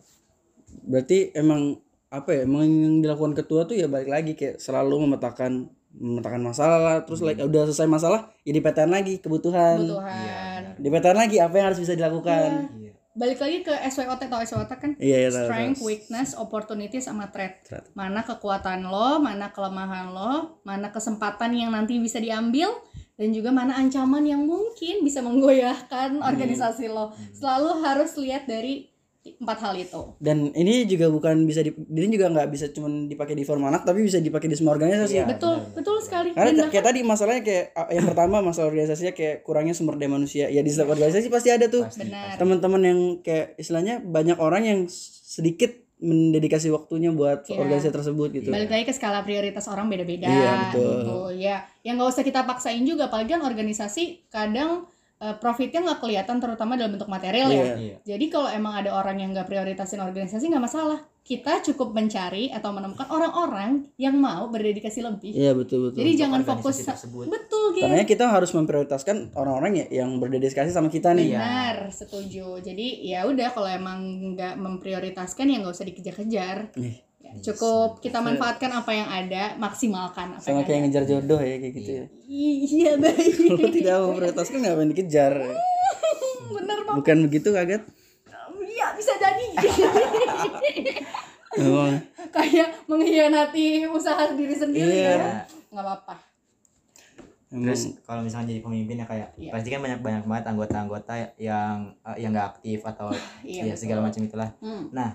Berarti 0.88 1.36
emang 1.36 1.83
apa 2.22 2.30
ya? 2.30 2.46
Emang 2.46 2.62
yang 2.66 3.02
dilakukan 3.02 3.34
ketua 3.34 3.66
tuh 3.66 3.74
ya 3.74 3.90
balik 3.90 4.10
lagi 4.10 4.32
kayak 4.38 4.62
selalu 4.62 5.10
memetakan 5.10 5.70
memetakan 5.94 6.42
masalah 6.42 6.78
lah. 6.82 6.96
Terus 7.06 7.22
like, 7.22 7.38
udah 7.38 7.70
selesai 7.70 7.86
masalah, 7.86 8.30
ya 8.42 8.52
dipetain 8.54 8.90
lagi 8.90 9.22
kebutuhan. 9.22 9.78
Kebutuhan. 9.82 10.60
Dipetain 10.78 11.16
lagi 11.16 11.36
apa 11.38 11.54
yang 11.58 11.66
harus 11.70 11.80
bisa 11.82 11.94
dilakukan. 11.94 12.70
iya 12.74 12.94
Balik 13.14 13.38
lagi 13.38 13.62
ke 13.62 13.70
SWOT 13.70 14.26
atau 14.26 14.42
SWOT 14.42 14.70
kan? 14.74 14.90
Iya, 14.98 15.16
iya, 15.22 15.30
Strength, 15.30 15.78
tahu. 15.78 15.86
weakness, 15.86 16.34
opportunity 16.34 16.98
sama 16.98 17.30
threat. 17.30 17.62
Threat. 17.62 17.86
Mana 17.94 18.26
kekuatan 18.26 18.90
lo, 18.90 19.22
mana 19.22 19.54
kelemahan 19.54 20.10
lo, 20.10 20.58
mana 20.66 20.90
kesempatan 20.90 21.54
yang 21.54 21.70
nanti 21.70 22.02
bisa 22.02 22.18
diambil 22.18 22.74
dan 23.14 23.30
juga 23.30 23.54
mana 23.54 23.78
ancaman 23.78 24.26
yang 24.26 24.42
mungkin 24.42 25.06
bisa 25.06 25.22
menggoyahkan 25.22 26.18
organisasi 26.26 26.90
lo. 26.90 27.14
Selalu 27.30 27.86
harus 27.86 28.18
lihat 28.18 28.50
dari 28.50 28.90
empat 29.24 29.58
hal 29.64 29.72
itu. 29.80 30.00
Dan 30.20 30.52
ini 30.52 30.84
juga 30.84 31.08
bukan 31.08 31.48
bisa 31.48 31.64
di, 31.64 31.72
ini 31.72 32.12
juga 32.12 32.28
nggak 32.28 32.48
bisa 32.52 32.68
cuman 32.68 33.08
dipakai 33.08 33.32
di 33.32 33.40
form 33.40 33.64
anak 33.64 33.88
tapi 33.88 34.04
bisa 34.04 34.20
dipakai 34.20 34.52
di 34.52 34.56
semua 34.56 34.76
organisasi. 34.76 35.16
Iya. 35.16 35.24
betul 35.24 35.64
betul 35.72 35.96
sekali. 36.04 36.36
Karena 36.36 36.52
Dan 36.52 36.68
kayak 36.68 36.84
tadi 36.84 37.00
masalahnya 37.00 37.40
kayak 37.40 37.64
yang 37.88 38.04
pertama 38.04 38.44
masalah 38.44 38.68
organisasinya 38.68 39.16
kayak 39.16 39.40
kurangnya 39.40 39.72
sumber 39.72 39.96
daya 39.96 40.12
manusia. 40.12 40.52
Ya 40.52 40.60
di 40.60 40.68
setiap 40.68 40.92
organisasi 40.92 41.32
pasti 41.32 41.48
ada 41.48 41.72
tuh. 41.72 41.88
Teman-teman 42.36 42.82
yang 42.84 42.98
kayak 43.24 43.56
istilahnya 43.56 44.04
banyak 44.04 44.36
orang 44.36 44.62
yang 44.68 44.80
sedikit 44.92 45.72
mendedikasi 46.04 46.68
waktunya 46.68 47.08
buat 47.08 47.48
Iya. 47.48 47.64
organisasi 47.64 47.94
tersebut 47.96 48.28
gitu. 48.36 48.48
Balik 48.52 48.68
lagi 48.68 48.84
ke 48.84 48.92
skala 48.92 49.24
prioritas 49.24 49.64
orang 49.72 49.88
beda-beda 49.88 50.28
Iya, 50.28 50.52
betul. 50.68 50.84
gitu. 50.84 51.16
Ya 51.40 51.56
yang 51.80 51.96
nggak 51.96 52.12
usah 52.12 52.24
kita 52.26 52.44
paksain 52.44 52.84
juga. 52.84 53.08
Apalagi 53.08 53.32
kan 53.32 53.40
organisasi 53.40 54.28
kadang 54.28 54.84
eh, 55.24 55.34
profitnya 55.34 55.80
nggak 55.82 55.98
kelihatan 55.98 56.36
terutama 56.36 56.76
dalam 56.76 56.92
bentuk 56.92 57.08
material 57.08 57.48
ya 57.48 57.56
Iya. 57.56 57.74
Iya. 57.74 57.96
jadi 58.04 58.24
kalau 58.28 58.48
emang 58.50 58.76
ada 58.76 58.92
orang 58.92 59.16
yang 59.16 59.32
nggak 59.32 59.48
prioritasin 59.48 59.98
organisasi 59.98 60.44
nggak 60.46 60.60
masalah 60.62 61.00
kita 61.24 61.64
cukup 61.64 61.96
mencari 61.96 62.52
atau 62.52 62.68
menemukan 62.70 63.08
orang-orang 63.08 63.88
yang 63.96 64.12
mau 64.14 64.44
berdedikasi 64.46 65.00
lebih 65.00 65.32
iya 65.32 65.50
betul 65.50 65.88
betul 65.88 65.98
jadi 65.98 66.12
jangan 66.20 66.44
fokus 66.44 66.84
tersebut. 66.84 67.24
betul 67.26 67.72
gitu 67.72 67.80
karena 67.82 68.04
kita 68.04 68.28
harus 68.28 68.52
memprioritaskan 68.52 69.32
orang-orang 69.32 69.72
ya 69.80 70.04
yang 70.04 70.20
berdedikasi 70.20 70.68
sama 70.68 70.86
kita 70.88 71.10
nih 71.10 71.32
Iya. 71.32 71.38
benar 71.40 71.76
setuju 71.88 72.60
jadi 72.60 72.86
ya 73.02 73.20
udah 73.24 73.48
kalau 73.50 73.66
emang 73.66 73.98
nggak 74.30 74.54
memprioritaskan 74.54 75.48
ya 75.48 75.56
nggak 75.58 75.72
usah 75.72 75.88
dikejar-kejar 75.88 76.76
Ih. 76.76 77.00
Cukup 77.42 77.98
kita 77.98 78.22
manfaatkan 78.22 78.70
apa 78.70 78.90
yang 78.90 79.08
ada 79.08 79.56
maksimalkan 79.56 80.36
apa 80.36 80.42
sama 80.42 80.60
yang 80.60 80.66
kayak 80.66 80.78
ada 80.78 80.82
ngejar 80.86 81.04
jodoh 81.08 81.40
ya 81.40 81.56
kayak 81.58 81.74
gitu 81.74 81.90
ya 81.90 82.04
iya 82.24 82.92
baik 82.94 83.32
kalau 83.50 83.70
tidak 83.70 83.96
memprioritaskan 84.00 84.58
ngapain 84.60 84.90
dikejar 84.90 85.32
bener 86.54 86.78
bang 86.84 86.94
bukan 86.94 87.16
begitu 87.26 87.48
kaget 87.50 87.82
iya 88.62 88.86
bisa 88.94 89.12
jadi 89.16 89.44
Emang. 91.54 91.94
kayak 92.34 92.68
mengkhianati 92.90 93.86
usaha 93.86 94.26
diri 94.34 94.54
sendiri 94.54 94.90
Iya. 94.90 95.14
ya 95.14 95.28
nggak 95.70 95.84
apa-apa. 95.86 96.14
Terus 97.54 97.94
kalau 98.02 98.26
misalnya 98.26 98.50
jadi 98.50 98.60
pemimpin 98.66 98.98
ya 98.98 99.06
kayak 99.06 99.28
Iya. 99.38 99.50
pasti 99.54 99.70
kan 99.70 99.78
banyak 99.78 100.00
banyak 100.02 100.24
banget 100.26 100.44
anggota-anggota 100.50 101.14
yang 101.38 101.94
eh, 102.02 102.16
yang 102.18 102.34
nggak 102.34 102.58
aktif 102.58 102.82
atau 102.82 103.14
Iya, 103.46 103.70
ya 103.70 103.74
segala 103.78 104.02
macam 104.02 104.26
itulah. 104.26 104.50
Hmm. 104.58 104.90
Nah 104.90 105.14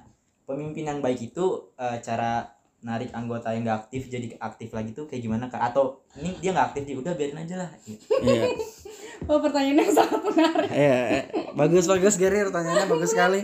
pemimpin 0.50 0.90
yang 0.90 1.00
baik 1.00 1.30
itu 1.30 1.46
eh, 1.78 2.02
cara 2.02 2.50
narik 2.80 3.12
anggota 3.12 3.52
yang 3.52 3.68
nggak 3.68 3.86
aktif 3.86 4.08
jadi 4.08 4.40
aktif 4.40 4.72
lagi 4.74 4.96
tuh 4.96 5.06
kayak 5.06 5.22
gimana 5.22 5.46
kak? 5.46 5.62
Atau 5.62 6.02
ini 6.18 6.34
dia 6.42 6.50
nggak 6.50 6.74
aktif 6.74 6.90
dia 6.90 6.96
udah 6.98 7.14
biarin 7.14 7.38
aja 7.38 7.56
lah. 7.62 7.70
Iya. 7.86 8.44
oh 9.30 9.38
pertanyaan 9.44 9.84
yang 9.84 9.92
sangat 9.92 10.22
menarik 10.24 10.70
Iya, 10.72 10.98
eh, 11.12 11.24
bagus 11.54 11.86
bagus 11.86 12.16
Gary 12.16 12.40
pertanyaannya 12.48 12.88
bagus 12.88 13.12
sekali. 13.12 13.42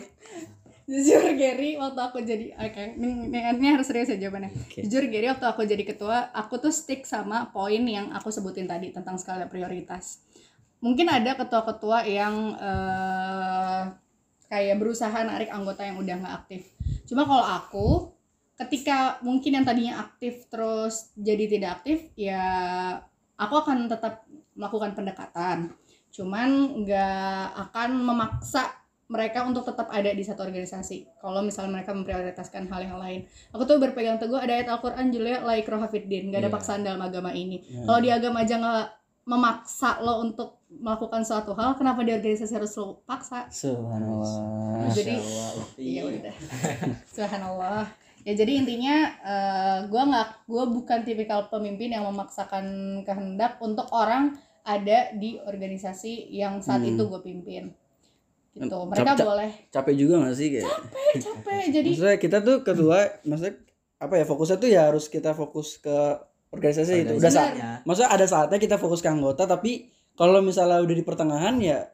jujur 0.85 1.33
Gary 1.33 1.75
waktu 1.75 1.97
aku 1.97 2.21
jadi 2.21 2.53
oke 2.55 2.83
ini, 2.95 3.27
ini, 3.27 3.37
ini 3.57 3.67
harus 3.73 3.89
serius 3.89 4.05
ya 4.05 4.21
jawabannya 4.21 4.53
Oke. 4.53 4.85
jujur 4.85 5.09
Gary 5.09 5.27
waktu 5.33 5.41
aku 5.41 5.65
jadi 5.65 5.81
ketua 5.81 6.29
aku 6.29 6.61
tuh 6.61 6.69
stick 6.69 7.09
sama 7.09 7.49
poin 7.49 7.81
yang 7.81 8.13
aku 8.13 8.29
sebutin 8.29 8.69
tadi 8.69 8.93
tentang 8.93 9.17
skala 9.17 9.49
prioritas 9.49 10.21
mungkin 10.79 11.09
ada 11.09 11.33
ketua-ketua 11.35 12.05
yang 12.05 12.53
eh, 12.53 13.81
kayak 14.47 14.77
berusaha 14.77 15.15
narik 15.23 15.49
anggota 15.49 15.81
yang 15.83 15.97
udah 15.97 16.15
nggak 16.21 16.35
aktif. 16.45 16.61
Cuma 17.05 17.23
kalau 17.23 17.45
aku 17.45 17.87
ketika 18.55 19.19
mungkin 19.19 19.59
yang 19.59 19.65
tadinya 19.67 19.99
aktif 19.99 20.47
terus 20.47 21.11
jadi 21.19 21.43
tidak 21.51 21.83
aktif 21.83 22.07
ya 22.15 22.39
aku 23.35 23.53
akan 23.59 23.91
tetap 23.91 24.23
melakukan 24.55 24.95
pendekatan. 24.95 25.75
Cuman 26.09 26.79
nggak 26.83 27.45
akan 27.69 27.89
memaksa 27.99 28.71
mereka 29.05 29.45
untuk 29.45 29.61
tetap 29.69 29.85
ada 29.93 30.09
di 30.09 30.25
satu 30.25 30.41
organisasi. 30.41 31.21
Kalau 31.21 31.45
misalnya 31.45 31.77
mereka 31.77 31.93
memprioritaskan 31.93 32.65
hal 32.73 32.81
yang 32.89 32.97
lain. 32.97 33.29
Aku 33.53 33.61
tuh 33.61 33.77
berpegang 33.77 34.17
teguh 34.17 34.39
ada 34.39 34.57
ayat 34.57 34.65
Al-Quran 34.65 35.13
Julia 35.13 35.45
like 35.45 35.69
rohafiddin 35.69 36.33
gak 36.33 36.41
ada 36.41 36.49
Iya. 36.49 36.55
paksaan 36.57 36.81
dalam 36.81 37.01
agama 37.05 37.29
ini. 37.29 37.61
Iya. 37.61 37.85
kalau 37.85 37.99
di 38.01 38.09
agama 38.09 38.41
aja 38.41 38.55
nggak 38.57 38.85
memaksa 39.25 39.99
lo 39.99 40.21
untuk 40.21 40.61
melakukan 40.69 41.21
suatu 41.21 41.53
hal 41.53 41.73
kenapa 41.73 42.01
di 42.01 42.11
organisasi 42.11 42.53
harus 42.53 42.73
lo 42.75 43.01
paksa 43.03 43.49
Subhanallah. 43.49 44.85
Jadi- 44.91 45.17
Allah, 45.17 45.49
Upi. 45.59 45.81
Iya 45.83 46.01
udah. 46.05 46.35
Subhanallah. 47.15 47.83
Ya 48.21 48.33
jadi 48.33 48.51
intinya 48.55 48.95
eh, 49.19 49.77
gua 49.85 50.01
nggak 50.03 50.29
gua 50.45 50.63
bukan 50.67 50.99
tipikal 51.01 51.45
pemimpin 51.47 51.89
yang 51.89 52.05
memaksakan 52.05 52.65
kehendak 53.01 53.57
untuk 53.59 53.85
orang 53.89 54.33
ada 54.61 55.09
di 55.11 55.37
organisasi 55.39 56.29
yang 56.31 56.57
saat 56.57 56.81
Hmm. 56.81 56.89
itu 56.91 57.01
gue 57.03 57.21
pimpin. 57.21 57.69
Gitu. 58.51 58.65
Mereka 58.71 59.13
cap- 59.13 59.27
boleh 59.27 59.51
Capek 59.67 59.93
juga 59.95 60.23
gak 60.23 60.33
sih 60.33 60.47
kayak? 60.49 60.65
capek, 60.65 61.13
capek. 61.19 61.63
Jadi 61.75 61.89
Maksudnya 61.91 62.17
kita 62.17 62.37
tuh 62.39 62.57
ketua, 62.61 62.97
maksudnya 63.21 63.61
apa 63.95 64.13
ya 64.15 64.25
fokusnya 64.25 64.57
tuh 64.57 64.69
ya 64.69 64.81
harus 64.85 65.05
kita 65.05 65.31
fokus 65.31 65.77
ke 65.77 65.93
organisasi 66.55 66.93
itu. 67.03 67.13
Udah 67.13 67.27
saat, 67.27 67.51
Organisasinya. 67.51 67.71
maksudnya 67.83 68.09
ada 68.09 68.25
saatnya 68.25 68.57
kita 68.57 68.75
fokus 68.75 68.99
ke 68.99 69.07
anggota, 69.07 69.43
tapi 69.43 69.87
kalau 70.13 70.39
misalnya 70.39 70.79
udah 70.79 70.95
di 70.95 71.03
pertengahan 71.03 71.55
ya 71.57 71.91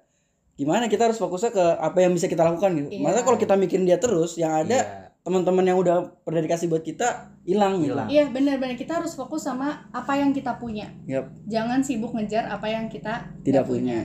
gimana 0.53 0.85
kita 0.85 1.09
harus 1.09 1.17
fokusnya 1.17 1.49
ke 1.49 1.65
apa 1.75 1.97
yang 1.99 2.13
bisa 2.13 2.25
kita 2.25 2.43
lakukan 2.43 2.69
gitu. 2.75 2.89
Iya. 2.91 3.01
Masa 3.01 3.21
kalau 3.21 3.35
kita 3.35 3.53
mikirin 3.55 3.83
dia 3.83 3.97
terus, 3.97 4.37
yang 4.37 4.53
ada 4.55 4.77
Iya. 4.77 5.09
teman-teman 5.21 5.61
yang 5.63 5.77
udah 5.77 6.21
berdedikasi 6.21 6.65
buat 6.65 6.81
kita 6.81 7.29
hilang 7.41 7.81
gitu. 7.81 7.93
Hilang. 7.93 8.07
iya 8.07 8.25
benar-benar 8.25 8.73
kita 8.73 8.97
harus 8.97 9.13
fokus 9.13 9.41
sama 9.41 9.85
apa 9.89 10.13
yang 10.15 10.29
kita 10.29 10.55
punya. 10.55 10.89
Yap, 11.05 11.29
Jangan 11.45 11.81
sibuk 11.81 12.09
ngejar 12.11 12.45
apa 12.45 12.65
yang 12.65 12.85
kita 12.85 13.25
tidak 13.41 13.65
nggak 13.65 13.69
punya. 13.69 13.97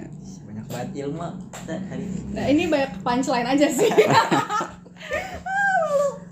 banyak 0.43 0.67
banget 0.67 0.91
ilmu 1.05 1.29
kita 1.53 1.75
hari 1.85 2.05
ini. 2.05 2.21
Nah 2.33 2.45
ini 2.49 2.63
banyak 2.67 2.91
punchline 3.01 3.49
aja 3.51 3.69
sih. 3.69 3.91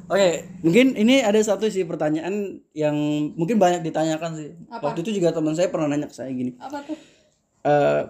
Oke, 0.05 0.45
mungkin 0.61 0.93
ini 0.95 1.25
ada 1.25 1.41
satu 1.41 1.65
sih 1.67 1.89
pertanyaan 1.89 2.61
yang 2.77 2.93
mungkin 3.35 3.57
banyak 3.57 3.81
ditanyakan 3.81 4.31
sih. 4.37 4.49
Apa? 4.69 4.93
Waktu 4.93 5.01
itu 5.01 5.17
juga 5.17 5.33
teman 5.33 5.57
saya 5.57 5.73
pernah 5.73 5.89
nanya 5.89 6.09
ke 6.09 6.17
saya 6.17 6.29
gini. 6.29 6.53
apa 6.61 6.79
tuh? 6.85 6.97
eh 7.65 8.03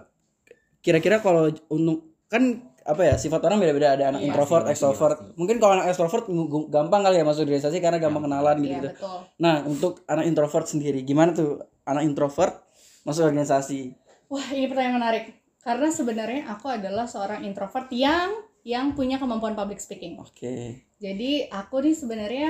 kira-kira 0.83 1.23
kalau 1.23 1.47
untuk 1.71 2.11
kan 2.27 2.59
apa 2.85 3.01
ya 3.01 3.15
sifat 3.17 3.41
orang 3.47 3.57
beda-beda 3.57 3.95
ada 3.95 4.03
anak 4.13 4.21
Iya, 4.21 4.29
introvert, 4.29 4.67
pasti, 4.67 4.73
extrovert. 4.77 5.17
pasti. 5.23 5.39
Mungkin 5.39 5.55
kalau 5.57 5.73
anak 5.79 5.87
extrovert 5.89 6.25
gampang 6.67 7.01
kali 7.01 7.15
ya 7.17 7.25
masuk 7.25 7.47
organisasi 7.47 7.77
karena 7.81 7.97
gampang 7.97 8.27
kenalan 8.27 8.55
gitu. 8.61 8.75
Iya 8.75 8.93
betul. 8.93 9.19
Nah, 9.41 9.55
untuk 9.65 9.93
anak 10.05 10.25
introvert 10.27 10.67
sendiri 10.67 10.99
gimana 11.01 11.31
tuh 11.33 11.63
anak 11.87 12.03
introvert 12.05 12.61
masuk 13.01 13.25
organisasi? 13.25 13.95
Wah, 14.29 14.45
ini 14.53 14.67
pertanyaan 14.67 14.99
menarik. 14.99 15.25
Karena 15.63 15.87
sebenarnya 15.89 16.41
aku 16.45 16.67
adalah 16.69 17.09
seorang 17.09 17.41
introvert 17.41 17.89
yang 17.89 18.29
yang 18.65 18.97
punya 18.97 19.21
kemampuan 19.21 19.53
public 19.53 19.77
speaking. 19.77 20.17
Oke. 20.17 20.89
Jadi 20.97 21.45
aku 21.47 21.85
nih 21.85 21.93
sebenarnya 21.93 22.49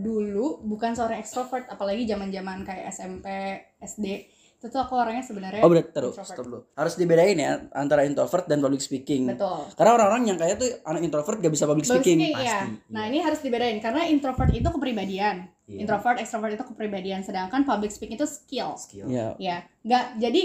dulu 0.00 0.64
bukan 0.64 0.96
seorang 0.96 1.20
ekstrovert, 1.20 1.68
apalagi 1.68 2.08
zaman-zaman 2.08 2.64
kayak 2.64 2.88
SMP, 2.88 3.26
SD. 3.76 4.06
Itu 4.56 4.68
tuh 4.68 4.76
aku 4.76 4.92
orangnya 4.92 5.24
sebenarnya 5.24 5.64
Oh, 5.64 5.72
terus 5.72 5.88
introvert. 6.16 6.24
stop 6.24 6.44
dulu. 6.44 6.60
Harus 6.72 6.94
dibedain 6.96 7.32
ya 7.32 7.64
antara 7.72 8.04
introvert 8.04 8.44
dan 8.44 8.60
public 8.60 8.80
speaking. 8.80 9.28
Betul. 9.28 9.68
Karena 9.72 9.96
orang-orang 9.96 10.32
yang 10.32 10.38
kayak 10.40 10.56
tuh 10.56 10.68
anak 10.84 11.00
introvert 11.00 11.40
gak 11.40 11.52
bisa 11.52 11.64
public 11.64 11.84
Public 11.84 12.04
speaking. 12.04 12.18
speaking, 12.20 12.36
iya. 12.40 12.56
pasti, 12.60 12.92
Nah, 12.92 13.02
iya. 13.04 13.08
ini 13.08 13.18
harus 13.20 13.40
dibedain 13.40 13.78
karena 13.80 14.00
introvert 14.04 14.52
itu 14.52 14.68
kepribadian. 14.68 15.36
Iya. 15.64 15.78
Introvert, 15.80 16.16
extrovert 16.20 16.52
itu 16.56 16.64
kepribadian, 16.66 17.20
sedangkan 17.20 17.64
public 17.64 17.88
speaking 17.88 18.16
itu 18.16 18.28
skill. 18.28 18.76
skill 18.76 19.08
Iya. 19.08 19.36
Ya, 19.40 19.56
nggak 19.80 20.04
jadi 20.20 20.40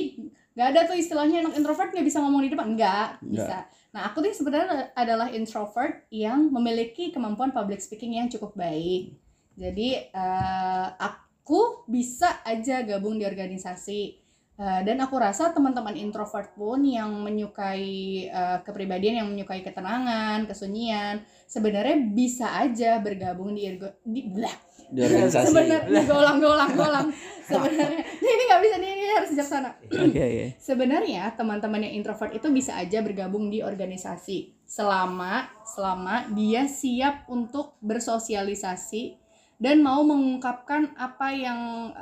nggak 0.56 0.68
ada 0.72 0.82
tuh 0.88 0.96
istilahnya 0.96 1.44
anak 1.44 1.60
introvert 1.60 1.92
nggak 1.92 2.08
bisa 2.08 2.24
ngomong 2.24 2.48
di 2.48 2.50
depan, 2.50 2.68
nggak 2.80 3.08
bisa. 3.28 3.68
Nah, 3.92 4.12
aku 4.12 4.24
tuh 4.24 4.32
sebenarnya 4.36 4.92
adalah 4.96 5.32
introvert 5.32 6.08
yang 6.12 6.52
memiliki 6.52 7.12
kemampuan 7.12 7.52
public 7.52 7.80
speaking 7.80 8.16
yang 8.16 8.32
cukup 8.32 8.56
baik. 8.56 9.16
Jadi 9.56 10.12
eh, 10.12 10.88
aku 11.00 11.88
bisa 11.88 12.44
aja 12.44 12.84
gabung 12.84 13.20
di 13.20 13.28
organisasi. 13.28 14.25
Eh, 14.56 14.82
dan 14.88 14.96
aku 15.04 15.20
rasa 15.20 15.52
teman-teman 15.52 16.00
introvert 16.00 16.56
pun 16.56 16.80
yang 16.80 17.12
menyukai 17.20 17.92
eh, 18.32 18.58
kepribadian 18.64 19.20
yang 19.20 19.28
menyukai 19.28 19.60
ketenangan, 19.60 20.48
kesunyian, 20.48 21.20
sebenarnya 21.44 22.00
bisa 22.16 22.56
aja 22.56 23.04
bergabung 23.04 23.52
di, 23.52 23.68
ergo- 23.68 24.00
di 24.08 24.24
blah, 24.32 24.56
Di 24.88 25.04
organisasi. 25.04 25.52
sebenarnya 25.52 26.02
golang 26.08 26.40
golang 26.40 26.72
golang. 26.72 27.08
Sebenarnya. 27.44 28.00
Ini 28.16 28.42
nggak 28.48 28.62
bisa 28.64 28.76
ini, 28.80 28.88
ini 28.96 29.14
harus 29.14 29.30
bijaksana 29.36 29.70
Oke, 29.86 30.18
oke. 30.18 30.46
sebenarnya 30.58 31.36
teman-teman 31.36 31.84
yang 31.86 31.94
introvert 32.00 32.32
itu 32.34 32.48
bisa 32.50 32.74
aja 32.80 33.04
bergabung 33.06 33.52
di 33.54 33.60
organisasi 33.62 34.56
selama 34.66 35.46
selama 35.62 36.26
dia 36.34 36.66
siap 36.66 37.28
untuk 37.30 37.78
bersosialisasi 37.86 39.20
dan 39.62 39.84
mau 39.86 40.02
mengungkapkan 40.02 40.96
apa 40.98 41.28
yang 41.38 41.60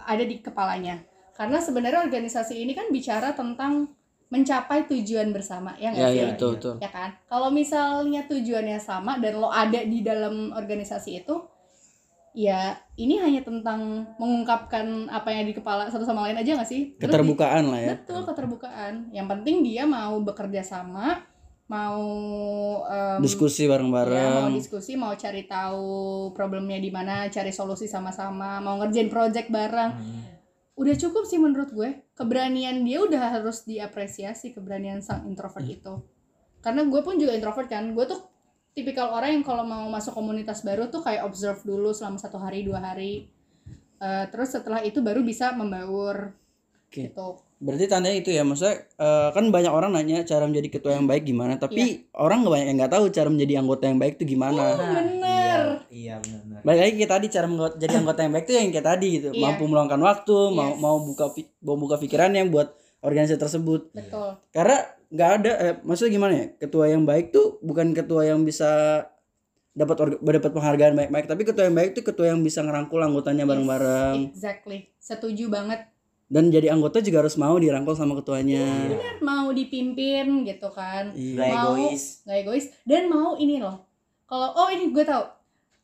ada 0.08 0.24
di 0.24 0.40
kepalanya 0.40 1.04
karena 1.34 1.58
sebenarnya 1.58 2.02
organisasi 2.02 2.56
ini 2.56 2.72
kan 2.72 2.88
bicara 2.88 3.32
tentang 3.32 3.90
mencapai 4.28 4.86
tujuan 4.88 5.30
bersama 5.30 5.74
ya 5.76 5.90
nggak 5.90 6.00
Ya, 6.00 6.08
sih 6.08 6.18
ya, 6.18 6.28
betul, 6.32 6.48
Iya. 6.48 6.58
betul. 6.58 6.76
ya 6.80 6.90
kan 6.90 7.10
kalau 7.24 7.50
misalnya 7.50 8.22
tujuannya 8.24 8.80
sama 8.80 9.18
dan 9.18 9.34
lo 9.36 9.48
ada 9.48 9.80
di 9.80 10.02
dalam 10.02 10.50
organisasi 10.52 11.12
itu 11.20 11.36
ya 12.32 12.74
ini 12.96 13.18
hanya 13.20 13.42
tentang 13.42 13.80
mengungkapkan 14.18 14.86
apa 15.08 15.30
yang 15.30 15.46
di 15.46 15.54
kepala 15.54 15.86
satu 15.86 16.02
sama 16.02 16.26
lain 16.26 16.34
aja 16.36 16.54
nggak 16.56 16.66
sih 16.66 16.82
Terus 16.92 17.00
di- 17.00 17.06
Keterbukaan 17.08 17.64
lah 17.68 17.80
ya. 17.80 17.90
betul 17.94 18.22
keterbukaan 18.24 18.94
yang 19.10 19.28
penting 19.28 19.62
dia 19.62 19.86
mau 19.86 20.18
bekerja 20.20 20.62
sama 20.62 21.22
mau 21.64 22.02
em, 22.84 23.22
diskusi 23.22 23.64
ya, 23.64 23.70
mau 23.70 23.72
bareng-bareng 23.72 24.50
diskusi 24.52 24.94
mau 24.96 25.14
cari 25.14 25.46
tahu 25.46 25.94
problemnya 26.32 26.76
di 26.76 26.90
mana 26.90 27.26
cari 27.28 27.50
solusi 27.50 27.86
sama-sama 27.86 28.58
mau 28.60 28.78
ngerjain 28.78 29.08
project 29.08 29.48
bareng 29.48 29.92
Hmm. 29.94 30.22
Udah 30.84 30.96
cukup 31.00 31.24
sih 31.24 31.40
menurut 31.40 31.72
gue. 31.72 32.04
Keberanian 32.14 32.84
dia 32.84 33.00
udah 33.00 33.40
harus 33.40 33.64
diapresiasi 33.64 34.52
keberanian 34.52 35.00
sang 35.00 35.24
introvert 35.26 35.64
itu. 35.64 36.04
Karena 36.60 36.84
gue 36.84 37.00
pun 37.00 37.16
juga 37.16 37.32
introvert 37.32 37.72
kan. 37.72 37.96
Gue 37.96 38.04
tuh 38.04 38.20
tipikal 38.76 39.16
orang 39.16 39.40
yang 39.40 39.44
kalau 39.48 39.64
mau 39.64 39.88
masuk 39.88 40.12
komunitas 40.12 40.62
baru 40.68 40.92
tuh 40.92 41.00
kayak 41.00 41.24
observe 41.24 41.64
dulu 41.64 41.96
selama 41.96 42.20
satu 42.20 42.36
hari 42.36 42.68
dua 42.68 42.84
hari. 42.84 43.32
Eh, 44.04 44.26
terus 44.28 44.52
setelah 44.52 44.84
itu 44.84 45.00
baru 45.00 45.24
bisa 45.24 45.56
membaur. 45.56 46.36
Oke. 46.92 47.10
gitu. 47.10 47.40
Berarti 47.64 47.86
tandanya 47.88 48.18
itu 48.20 48.30
ya 48.36 48.44
maksudnya 48.44 48.86
eh, 48.86 49.30
kan 49.32 49.46
banyak 49.48 49.72
orang 49.72 49.96
nanya 49.96 50.28
cara 50.28 50.44
menjadi 50.46 50.68
ketua 50.78 51.00
yang 51.00 51.08
baik 51.08 51.24
gimana 51.24 51.56
tapi 51.56 52.12
orang 52.12 52.44
nggak 52.44 52.54
banyak 52.54 52.68
yang 52.70 52.78
nggak 52.84 52.94
tahu 52.94 53.06
cara 53.10 53.30
menjadi 53.32 53.54
anggota 53.64 53.84
yang 53.88 53.98
baik 53.98 54.14
itu 54.20 54.36
gimana. 54.36 54.64
Oh, 54.76 54.78
bener. 54.78 55.33
Iya, 55.88 56.16
iya 56.20 56.38
benar. 56.40 56.60
balik 56.62 56.82
lagi 56.82 56.96
kayak 56.96 57.12
tadi 57.12 57.28
cara 57.28 57.46
jadi 57.74 57.94
anggota 57.96 58.20
yang 58.20 58.32
baik 58.32 58.46
itu 58.46 58.54
yang 58.54 58.70
kayak 58.70 58.88
tadi 58.88 59.08
gitu. 59.14 59.30
Iya. 59.30 59.42
mampu 59.44 59.64
meluangkan 59.66 60.02
waktu 60.02 60.38
mau 60.50 60.70
Yes. 60.70 60.80
mau 60.80 60.96
buka 61.00 61.26
pi- 61.30 61.54
mau 61.60 61.76
buka 61.76 61.96
pikirannya 61.98 62.44
buat 62.48 62.68
organisasi 63.00 63.36
tersebut. 63.38 63.82
Betul. 63.92 64.40
Karena 64.50 64.78
nggak 65.08 65.30
ada 65.38 65.52
eh, 65.60 65.74
maksudnya 65.82 66.12
gimana 66.12 66.34
ya? 66.34 66.46
Ketua 66.58 66.86
yang 66.88 67.04
baik 67.04 67.30
tuh 67.30 67.60
bukan 67.60 67.92
ketua 67.92 68.26
yang 68.26 68.42
bisa 68.42 69.04
dapat 69.74 69.96
dapat 70.20 70.52
penghargaan 70.52 70.94
baik-baik. 70.94 71.26
Tapi 71.26 71.42
ketua 71.44 71.64
yang 71.66 71.76
baik 71.76 71.92
tuh 71.94 72.04
ketua 72.04 72.30
yang 72.30 72.40
bisa 72.40 72.62
ngerangkul 72.62 73.00
anggotanya 73.00 73.44
bareng-bareng. 73.44 74.30
exactly. 74.30 74.90
Setuju 74.98 75.50
banget. 75.50 75.90
Dan 76.26 76.50
jadi 76.50 76.72
anggota 76.72 76.98
juga 76.98 77.22
harus 77.22 77.36
mau 77.36 77.54
dirangkul 77.56 77.94
sama 77.94 78.16
ketuanya. 78.16 78.64
Bener, 78.88 79.18
mau 79.20 79.52
dipimpin 79.52 80.42
gitu 80.44 80.70
kan. 80.70 81.14
Iya. 81.14 81.36
Gak 81.36 81.48
Mau- 81.52 81.76
egois. 81.76 82.04
nggak 82.24 82.38
egois. 82.40 82.66
Dan 82.82 83.04
mau 83.06 83.36
ini 83.36 83.58
loh. 83.58 83.86
Kalau 84.24 84.50
oh 84.56 84.70
ini 84.70 84.90
gue 84.90 85.04
tahu 85.04 85.22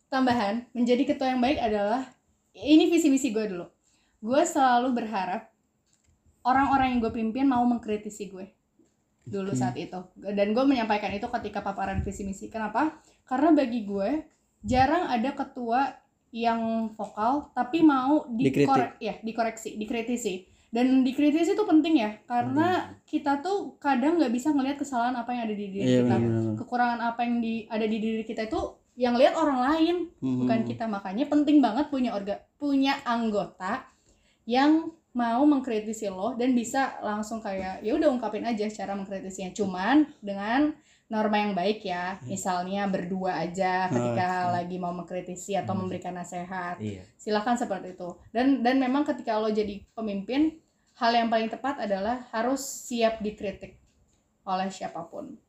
tambahan 0.09 0.65
menjadi 0.73 1.05
ketua 1.05 1.31
yang 1.31 1.41
baik 1.41 1.61
adalah 1.61 2.09
ini 2.57 2.89
visi 2.89 3.07
misi 3.07 3.29
gue 3.29 3.45
dulu. 3.45 3.65
Gue 4.19 4.41
selalu 4.43 4.91
berharap 4.97 5.47
orang-orang 6.43 6.97
yang 6.97 6.99
gue 6.99 7.13
pimpin 7.13 7.45
mau 7.47 7.63
mengkritisi 7.63 8.27
gue 8.27 8.49
dulu 9.23 9.53
saat 9.53 9.77
itu. 9.77 10.01
Dan 10.17 10.51
gue 10.57 10.65
menyampaikan 10.65 11.13
itu 11.13 11.29
ketika 11.29 11.61
paparan 11.61 12.01
visi 12.01 12.25
misi. 12.25 12.49
Kenapa? 12.49 12.97
Karena 13.23 13.53
bagi 13.53 13.85
gue 13.85 14.25
jarang 14.65 15.07
ada 15.07 15.31
ketua 15.31 15.93
yang 16.29 16.93
vokal 16.93 17.49
tapi 17.57 17.81
mau 17.81 18.25
dikorek 18.29 18.97
ya 18.99 19.17
dikoreksi 19.21 19.77
dikritisi. 19.77 20.49
Dan 20.69 21.01
dikritisi 21.01 21.57
itu 21.57 21.65
penting 21.65 21.97
ya 21.97 22.11
karena 22.29 22.93
kita 23.09 23.41
tuh 23.41 23.81
kadang 23.81 24.21
nggak 24.21 24.29
bisa 24.29 24.53
ngelihat 24.53 24.77
kesalahan 24.77 25.17
apa 25.17 25.33
yang 25.33 25.49
ada 25.49 25.55
di 25.57 25.65
diri 25.73 25.81
Iya 25.81 26.01
kita. 26.05 26.15
kekurangan 26.61 26.99
apa 27.01 27.25
yang 27.25 27.41
di 27.41 27.65
ada 27.65 27.85
di 27.89 27.97
diri 27.97 28.21
kita 28.21 28.45
itu 28.45 28.77
yang 28.99 29.15
lihat 29.15 29.39
orang 29.39 29.59
lain. 29.63 29.95
Hmm. 30.19 30.43
bukan 30.43 30.59
kita. 30.67 30.83
Makanya 30.91 31.31
penting 31.31 31.63
banget 31.63 31.87
punya 31.87 32.11
orga 32.11 32.43
punya 32.59 32.99
anggota 33.07 33.87
yang 34.43 34.91
mau 35.15 35.41
mengkritisi 35.47 36.11
lo 36.11 36.35
dan 36.37 36.51
bisa 36.53 36.99
langsung 37.01 37.39
kayak 37.39 37.81
ya 37.81 37.95
udah 37.95 38.11
ungkapin 38.11 38.43
aja 38.43 38.67
cara 38.67 38.93
mengkritisinya. 38.99 39.55
Cuman 39.55 40.03
dengan 40.19 40.75
norma 41.09 41.39
yang 41.41 41.55
baik 41.57 41.81
ya. 41.87 42.19
Misalnya 42.27 42.85
berdua 42.91 43.39
aja 43.39 43.87
ketika 43.89 44.51
lagi 44.53 44.75
mau 44.77 44.91
mengkritisi 44.91 45.55
atau 45.55 45.73
Hmm. 45.73 45.87
memberikan 45.87 46.13
nasihat. 46.13 46.75
Iya. 46.77 47.07
silahkan 47.15 47.55
seperti 47.55 47.95
itu. 47.95 48.09
Dan 48.35 48.61
dan 48.61 48.77
memang 48.83 49.07
ketika 49.07 49.39
lo 49.39 49.47
jadi 49.49 49.79
pemimpin 49.95 50.59
hal 50.99 51.15
yang 51.15 51.31
paling 51.31 51.47
tepat 51.47 51.79
adalah 51.79 52.27
harus 52.35 52.59
siap 52.59 53.23
dikritik 53.23 53.79
oleh 54.43 54.67
siapa 54.67 54.99
pun 55.07 55.39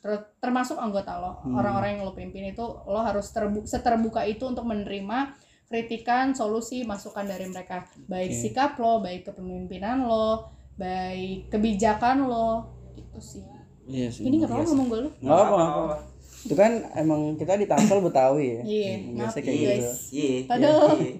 Ter- 0.00 0.32
termasuk 0.38 0.76
anggota 0.76 1.12
lo 1.14 1.32
Hmm. 1.40 1.54
orang-orang 1.54 1.94
yang 1.94 2.02
lo 2.02 2.12
pimpin 2.12 2.48
itu 2.48 2.60
lo 2.62 2.98
harus 2.98 3.28
terbu 3.28 3.62
seterbuka 3.62 4.24
itu 4.24 4.42
untuk 4.42 4.64
menerima 4.64 5.36
kritikan 5.66 6.32
solusi 6.32 6.82
masukan 6.82 7.22
dari 7.22 7.44
mereka 7.46 7.84
baik 8.04 8.30
Oke. 8.30 8.40
sikap 8.40 8.74
lo 8.76 8.98
baik 8.98 9.22
kepemimpinan 9.24 10.02
lo 10.02 10.48
baik 10.74 11.46
kebijakan 11.48 12.24
lo 12.24 12.64
gitu 12.92 13.20
sih 13.20 13.44
Iya 13.86 14.08
sih. 14.08 14.24
ini 14.24 14.38
nggak 14.38 14.48
apa-apa 14.48 14.56
Iya 14.56 14.64
sih. 14.64 14.72
ngomong 14.72 14.86
gue 14.88 15.00
lo 15.00 15.10
Nggak 15.20 15.38
apa. 15.38 15.96
Itu 16.40 16.54
kan 16.54 16.72
emang 16.94 17.20
kita 17.34 17.52
di 17.54 17.66
Tangsel 17.66 18.00
Betawi 18.00 18.46
ya. 18.50 18.62
Iya, 18.62 18.88
Hmm, 18.88 19.04
maaf 19.12 19.20
Biasa 19.28 19.38
kayak 19.42 19.60
guys. 19.60 19.84
gitu. 20.08 20.16
Iya. 20.16 20.36
Padahal- 20.46 20.96
iya. 20.96 21.12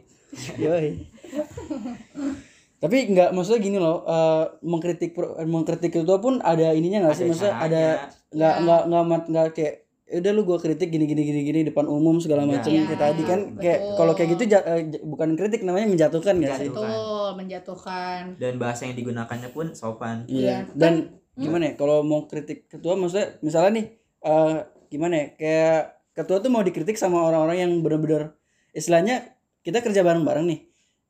Yoi. 0.56 0.88
Tapi 2.80 2.96
nggak 3.06 3.30
maksudnya 3.30 3.60
gini 3.60 3.76
loh, 3.76 4.02
eh, 4.02 4.44
mengkritik 4.62 5.12
pro- 5.12 5.36
eh, 5.36 5.44
mengkritik 5.44 5.92
itu 5.94 6.14
pun 6.16 6.40
ada 6.40 6.72
ininya 6.72 7.04
nggak 7.04 7.14
sih? 7.14 7.28
Maksudnya 7.28 7.54
caranya. 7.54 7.68
ada 7.68 7.82
nggak 8.30 8.54
Ya. 8.56 8.62
nggak 8.62 8.80
nggak 8.82 9.02
nggak 9.28 9.46
kayak 9.52 9.74
"Ya 10.06 10.16
udah 10.18 10.32
lu 10.32 10.42
gua 10.42 10.58
kritik 10.58 10.88
gini 10.88 11.04
gini 11.04 11.22
gini 11.22 11.40
gini 11.44 11.60
depan 11.62 11.86
umum 11.86 12.18
segala 12.18 12.42
Iya. 12.42 12.50
macam 12.50 12.70
Iya, 12.72 12.82
kayak 12.84 12.98
tadi 13.00 13.22
kan 13.22 13.40
kayak 13.54 13.78
betul. 13.78 13.94
kalau 13.94 14.12
kayak 14.12 14.28
gitu 14.32 14.42
ja- 14.48 14.66
eh, 14.66 14.80
j- 14.88 15.02
bukan 15.04 15.28
kritik 15.34 15.60
namanya 15.60 15.86
menjatuhkan 15.86 16.34
nggak 16.34 16.50
sih? 16.52 16.66
Menjatuhkan. 16.66 16.88
betul 16.88 17.28
menjatuhkan 17.36 18.22
Dan 18.36 18.52
bahasa 18.56 18.80
yang 18.82 18.96
digunakannya 18.96 19.48
pun 19.50 19.66
sopan. 19.72 20.24
Iya. 20.26 20.40
Iya. 20.40 20.56
Dan 20.72 20.92
gimana 21.36 21.62
ya 21.66 21.74
kalau 21.74 22.02
mau 22.02 22.24
kritik 22.24 22.66
ketua 22.66 22.94
maksudnya 22.94 23.38
misalnya 23.38 23.70
nih 23.72 23.86
eh, 24.20 24.56
gimana 24.88 25.14
ya 25.14 25.26
kayak 25.32 25.80
ketua 26.12 26.36
tuh 26.38 26.48
mau 26.48 26.60
dikritik 26.60 26.96
sama 26.96 27.22
orang-orang 27.22 27.56
yang 27.60 27.72
bener-bener 27.78 28.34
istilahnya 28.70 29.30
kita 29.60 29.78
kerja 29.78 30.00
bareng-bareng 30.00 30.42
nih. 30.44 30.60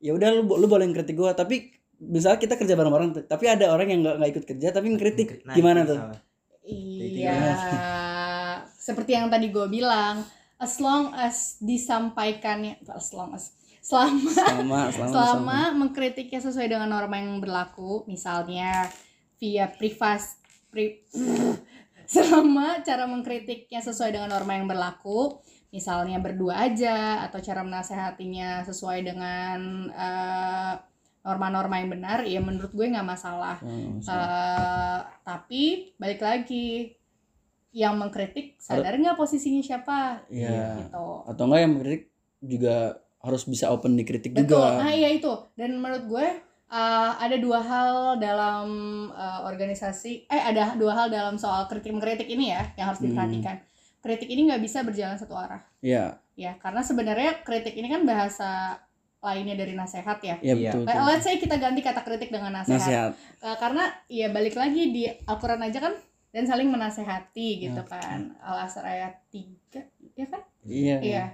Ya 0.00 0.16
udah 0.16 0.32
lu 0.32 0.48
lu 0.48 0.66
boleh 0.66 0.88
kritik 0.90 1.16
gua. 1.16 1.36
Tapi 1.36 1.80
misalnya 2.00 2.40
kita 2.40 2.56
kerja 2.56 2.74
bareng-bareng 2.74 3.28
tapi 3.28 3.44
ada 3.44 3.68
orang 3.76 3.92
yang 3.92 4.00
nggak 4.00 4.16
nggak 4.16 4.30
ikut 4.32 4.44
kerja 4.48 4.68
tapi 4.72 4.88
ngkritik 4.96 5.44
Nah, 5.44 5.52
gimana 5.52 5.84
tuh? 5.84 6.00
Iya, 6.64 7.36
seperti 8.88 9.12
yang 9.16 9.28
tadi 9.28 9.52
gue 9.52 9.66
bilang, 9.68 10.24
as 10.56 10.80
long 10.80 11.12
as 11.12 11.60
disampaikannya, 11.60 12.80
as 12.88 13.12
long 13.12 13.36
as 13.36 13.52
selama 13.80 14.28
Selama 14.36 14.80
selama, 14.92 15.12
selama. 15.12 15.60
mengkritiknya 15.76 16.40
sesuai 16.40 16.68
dengan 16.68 16.88
norma 16.88 17.16
yang 17.16 17.40
berlaku, 17.40 18.04
misalnya 18.08 18.88
via 19.40 19.72
privas, 19.72 20.36
pri, 20.68 21.00
selama 22.12 22.84
cara 22.84 23.08
mengkritiknya 23.08 23.80
sesuai 23.80 24.12
dengan 24.12 24.30
norma 24.30 24.60
yang 24.60 24.68
berlaku, 24.68 25.40
misalnya 25.70 26.18
berdua 26.18 26.66
aja 26.66 27.22
atau 27.22 27.38
cara 27.38 27.62
menasehatinya 27.62 28.62
sesuai 28.62 28.98
dengan 29.02 29.58
eh, 29.88 30.74
norma-norma 31.20 31.76
yang 31.76 31.90
benar, 31.90 32.18
ya 32.24 32.40
menurut 32.40 32.70
gue 32.70 32.86
nggak 32.86 33.04
masalah. 33.06 33.60
selama. 34.00 34.00
Eh, 34.02 34.98
tapi 35.22 35.62
balik 35.94 36.20
lagi 36.20 36.96
yang 37.70 37.94
mengkritik 37.96 38.58
sadar 38.58 38.98
nggak 38.98 39.14
posisinya 39.14 39.60
siapa 39.60 40.26
Iya. 40.26 40.80
gitu 40.80 41.06
Atau 41.24 41.44
enggak 41.46 41.60
yang 41.60 41.72
mengkritik 41.72 42.04
juga 42.40 42.76
harus 43.20 43.44
bisa 43.44 43.68
open 43.68 43.94
dikritik 43.94 44.32
betul 44.32 44.58
juga. 44.58 44.80
nah 44.80 44.90
iya 44.90 45.12
itu 45.12 45.28
dan 45.54 45.76
menurut 45.76 46.08
gue 46.08 46.26
eh, 46.66 47.12
ada 47.14 47.36
dua 47.36 47.60
hal 47.60 47.90
dalam 48.16 48.66
eh, 49.08 49.40
organisasi 49.44 50.26
eh 50.26 50.42
ada 50.42 50.74
dua 50.74 50.96
hal 50.96 51.06
dalam 51.08 51.36
soal 51.36 51.68
kritik 51.68 51.92
mengkritik 51.92 52.26
ini 52.26 52.50
ya 52.50 52.64
yang 52.74 52.90
harus 52.90 52.98
Hmm. 52.98 53.14
Kritik 54.00 54.28
ini 54.28 54.48
nggak 54.48 54.62
bisa 54.64 54.80
berjalan 54.80 55.16
satu 55.16 55.36
arah 55.36 55.60
Iya, 55.80 56.16
ya 56.36 56.56
karena 56.56 56.80
sebenarnya 56.80 57.44
kritik 57.44 57.76
ini 57.76 57.88
kan 57.88 58.02
bahasa 58.04 58.80
lainnya 59.20 59.52
dari 59.52 59.76
nasihat 59.76 60.16
ya 60.24 60.40
iya 60.40 60.54
Iya. 60.56 60.72
betul. 60.72 60.84
Betul. 60.88 61.04
Let's 61.04 61.24
say 61.28 61.36
kita 61.36 61.56
ganti 61.60 61.80
kata 61.84 62.00
kritik 62.00 62.32
dengan 62.32 62.56
nasihat. 62.56 62.80
Nasihat. 62.80 63.12
Eh, 63.44 63.56
karena 63.60 63.84
ya 64.08 64.32
balik 64.32 64.56
lagi 64.56 64.82
di 64.88 65.04
Al-Quran 65.04 65.60
aja 65.60 65.78
kan 65.78 65.94
dan 66.32 66.44
saling 66.48 66.72
menasehati 66.72 67.48
gitu 67.68 67.80
Oke. 67.84 67.92
kan. 67.92 68.32
Al-Asr 68.40 68.80
ayat 68.80 69.20
3 69.28 69.84
ya 70.16 70.24
kan? 70.24 70.40
Iya. 70.64 70.96
Iya. 71.04 71.24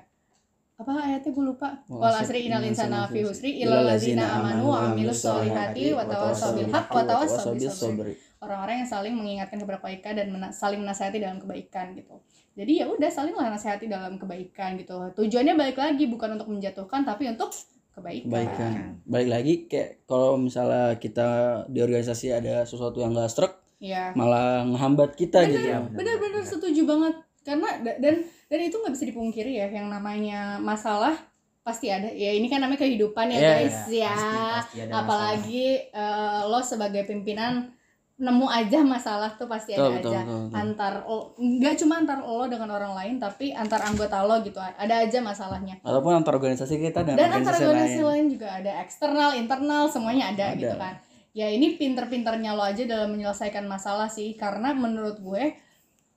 Apa 0.76 0.92
ayatnya 0.92 1.30
gue 1.32 1.44
lupa. 1.46 1.72
Wal 1.88 2.12
asri 2.12 2.50
innal 2.50 2.60
innal 2.60 2.68
insana 2.74 3.08
fi 3.08 3.24
husri 3.24 3.64
illal 3.64 3.86
ladzina 3.86 4.28
amanu 4.28 4.76
wa 4.76 4.92
amilus 4.92 5.24
solihati 5.24 5.94
wa 5.96 6.04
tawassaw 6.04 6.52
bil 6.52 6.68
haqq 6.68 6.90
wa 6.92 7.02
tawassaw 7.06 7.54
bis 7.56 7.70
sabr. 7.72 8.06
Orang-orang 8.46 8.76
yang 8.80 8.88
saling 8.88 9.12
mengingatkan 9.12 9.58
kepada 9.58 9.78
kebaikan 9.78 10.12
dan 10.14 10.26
mena- 10.30 10.50
saling 10.50 10.78
menasehati 10.78 11.18
dalam 11.18 11.36
kebaikan 11.36 11.92
gitu. 11.92 12.22
Jadi 12.54 12.72
ya 12.78 12.86
udah 12.86 13.10
salinglah 13.10 13.50
nasihati 13.50 13.84
dalam 13.84 14.16
kebaikan 14.16 14.74
gitu. 14.76 14.94
Tujuannya 15.12 15.52
balik 15.52 15.76
lagi 15.76 16.06
bukan 16.06 16.34
untuk 16.34 16.48
menjatuhkan 16.48 17.02
tapi 17.02 17.26
untuk 17.26 17.50
kebaikan. 17.92 18.24
kebaikan 18.24 18.72
balik 19.04 19.28
lagi 19.30 19.54
kayak 19.66 20.04
kalau 20.04 20.36
misalnya 20.36 20.94
kita 20.94 21.28
di 21.66 21.80
organisasi 21.80 22.28
ada 22.30 22.62
sesuatu 22.62 23.00
yang 23.00 23.10
gak 23.10 23.26
struck 23.26 23.52
Iya. 23.76 24.12
malah 24.12 24.64
ngehambat 24.64 25.12
kita 25.14 25.44
gitu 25.44 25.64
Iya, 25.66 25.80
benar-benar 25.86 26.44
setuju 26.44 26.84
banget 26.84 27.14
karena 27.42 27.68
da- 27.78 27.96
dan 27.96 28.14
dan 28.46 28.60
itu 28.62 28.72
nggak 28.74 28.92
bisa 28.92 29.04
dipungkiri 29.06 29.52
ya 29.54 29.68
yang 29.70 29.88
namanya 29.88 30.56
masalah 30.58 31.16
pasti 31.62 31.88
ada 31.88 32.06
ya 32.06 32.30
ini 32.30 32.46
kan 32.46 32.58
namanya 32.58 32.80
kehidupan 32.80 33.26
ya 33.26 33.38
Iya, 33.38 33.48
guys 33.58 33.78
iya, 33.86 33.96
ya 33.98 34.12
pasti- 34.12 34.44
pasti 34.52 34.76
ada 34.78 34.92
apalagi 34.96 35.64
eh, 35.88 36.40
lo 36.44 36.60
sebagai 36.62 37.02
pimpinan 37.02 37.72
nemu 38.16 38.48
aja 38.48 38.80
masalah 38.80 39.28
tuh 39.36 39.44
pasti 39.44 39.76
ada 39.76 39.92
betul 39.92 40.08
aja. 40.16 40.24
betul, 40.24 40.48
betul. 40.48 40.56
antar 40.56 40.94
nggak 41.36 41.74
cuma 41.84 41.94
antar 42.00 42.18
lo 42.24 42.48
dengan 42.48 42.72
orang 42.72 42.96
lain 42.96 43.14
tapi 43.20 43.52
antar 43.52 43.84
anggota 43.84 44.24
lo 44.24 44.40
gitu. 44.40 44.56
Ada 44.56 45.04
aja 45.04 45.20
masalahnya. 45.20 45.76
Ataupun 45.84 46.24
antar 46.24 46.32
organisasi 46.40 46.80
kita 46.80 47.04
dan, 47.04 47.20
dan 47.20 47.28
antar 47.28 47.52
organisasi 47.52 47.68
organisasi 47.68 48.00
lain. 48.00 48.08
lain 48.08 48.24
juga 48.32 48.48
ada. 48.56 48.72
Eksternal 48.80 49.36
internal 49.36 49.84
semuanya 49.92 50.32
ada, 50.32 50.56
Ada. 50.56 50.56
gitu 50.56 50.76
kan. 50.80 50.94
Ya 51.36 51.52
ini 51.52 51.76
pinter-pinternya 51.76 52.56
lo 52.56 52.64
aja 52.64 52.88
dalam 52.88 53.12
menyelesaikan 53.12 53.68
masalah 53.68 54.08
sih. 54.08 54.32
Karena 54.32 54.72
menurut 54.72 55.20
gue 55.20 55.52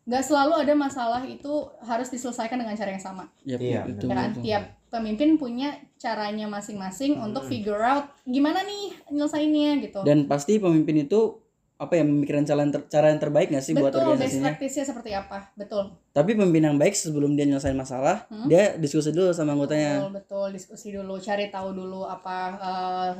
nggak 0.08 0.24
selalu 0.24 0.54
ada 0.56 0.74
masalah 0.80 1.22
itu 1.28 1.68
harus 1.84 2.08
diselesaikan 2.08 2.56
dengan 2.64 2.80
cara 2.80 2.96
yang 2.96 3.04
sama. 3.04 3.28
Yap, 3.44 3.60
Iya, 3.60 3.82
itu 3.92 4.08
ya 4.08 4.16
kan 4.16 4.32
betul. 4.32 4.42
tiap 4.48 4.64
pemimpin 4.90 5.36
punya 5.36 5.76
caranya 6.00 6.48
masing-masing 6.48 7.20
untuk 7.20 7.44
figure 7.46 7.84
out 7.84 8.08
gimana 8.24 8.64
nih 8.64 8.96
nyelesainnya 9.12 9.84
gitu. 9.84 10.00
Dan 10.08 10.26
pasti 10.32 10.58
pemimpin 10.64 11.04
itu 11.04 11.44
apa 11.80 11.94
ya 11.94 12.04
memikirkan 12.04 12.44
cara 12.44 12.60
yang, 12.60 12.74
ter- 12.74 12.88
cara 12.88 13.08
yang 13.08 13.20
terbaik 13.20 13.48
nggak 13.48 13.64
sih 13.64 13.72
buat 13.72 13.88
betul 13.88 13.98
best 13.98 14.12
organisasinya 14.12 14.46
practice-nya 14.46 14.86
seperti 14.86 15.12
apa 15.14 15.38
betul 15.56 15.84
tapi 16.10 16.30
pemimpin 16.34 16.64
yang 16.66 16.76
baik 16.76 16.92
sebelum 16.92 17.34
dia 17.34 17.46
nyelesain 17.46 17.72
masalah 17.74 18.28
Hmm? 18.28 18.46
dia 18.46 18.76
diskusi 18.76 19.10
dulu 19.10 19.32
sama 19.32 19.54
anggotanya 19.54 20.04
betul 20.04 20.12
betul 20.14 20.48
diskusi 20.52 20.92
dulu 20.92 21.16
cari 21.18 21.48
tahu 21.48 21.72
dulu 21.72 22.04
apa 22.04 22.38
eh, 22.54 23.12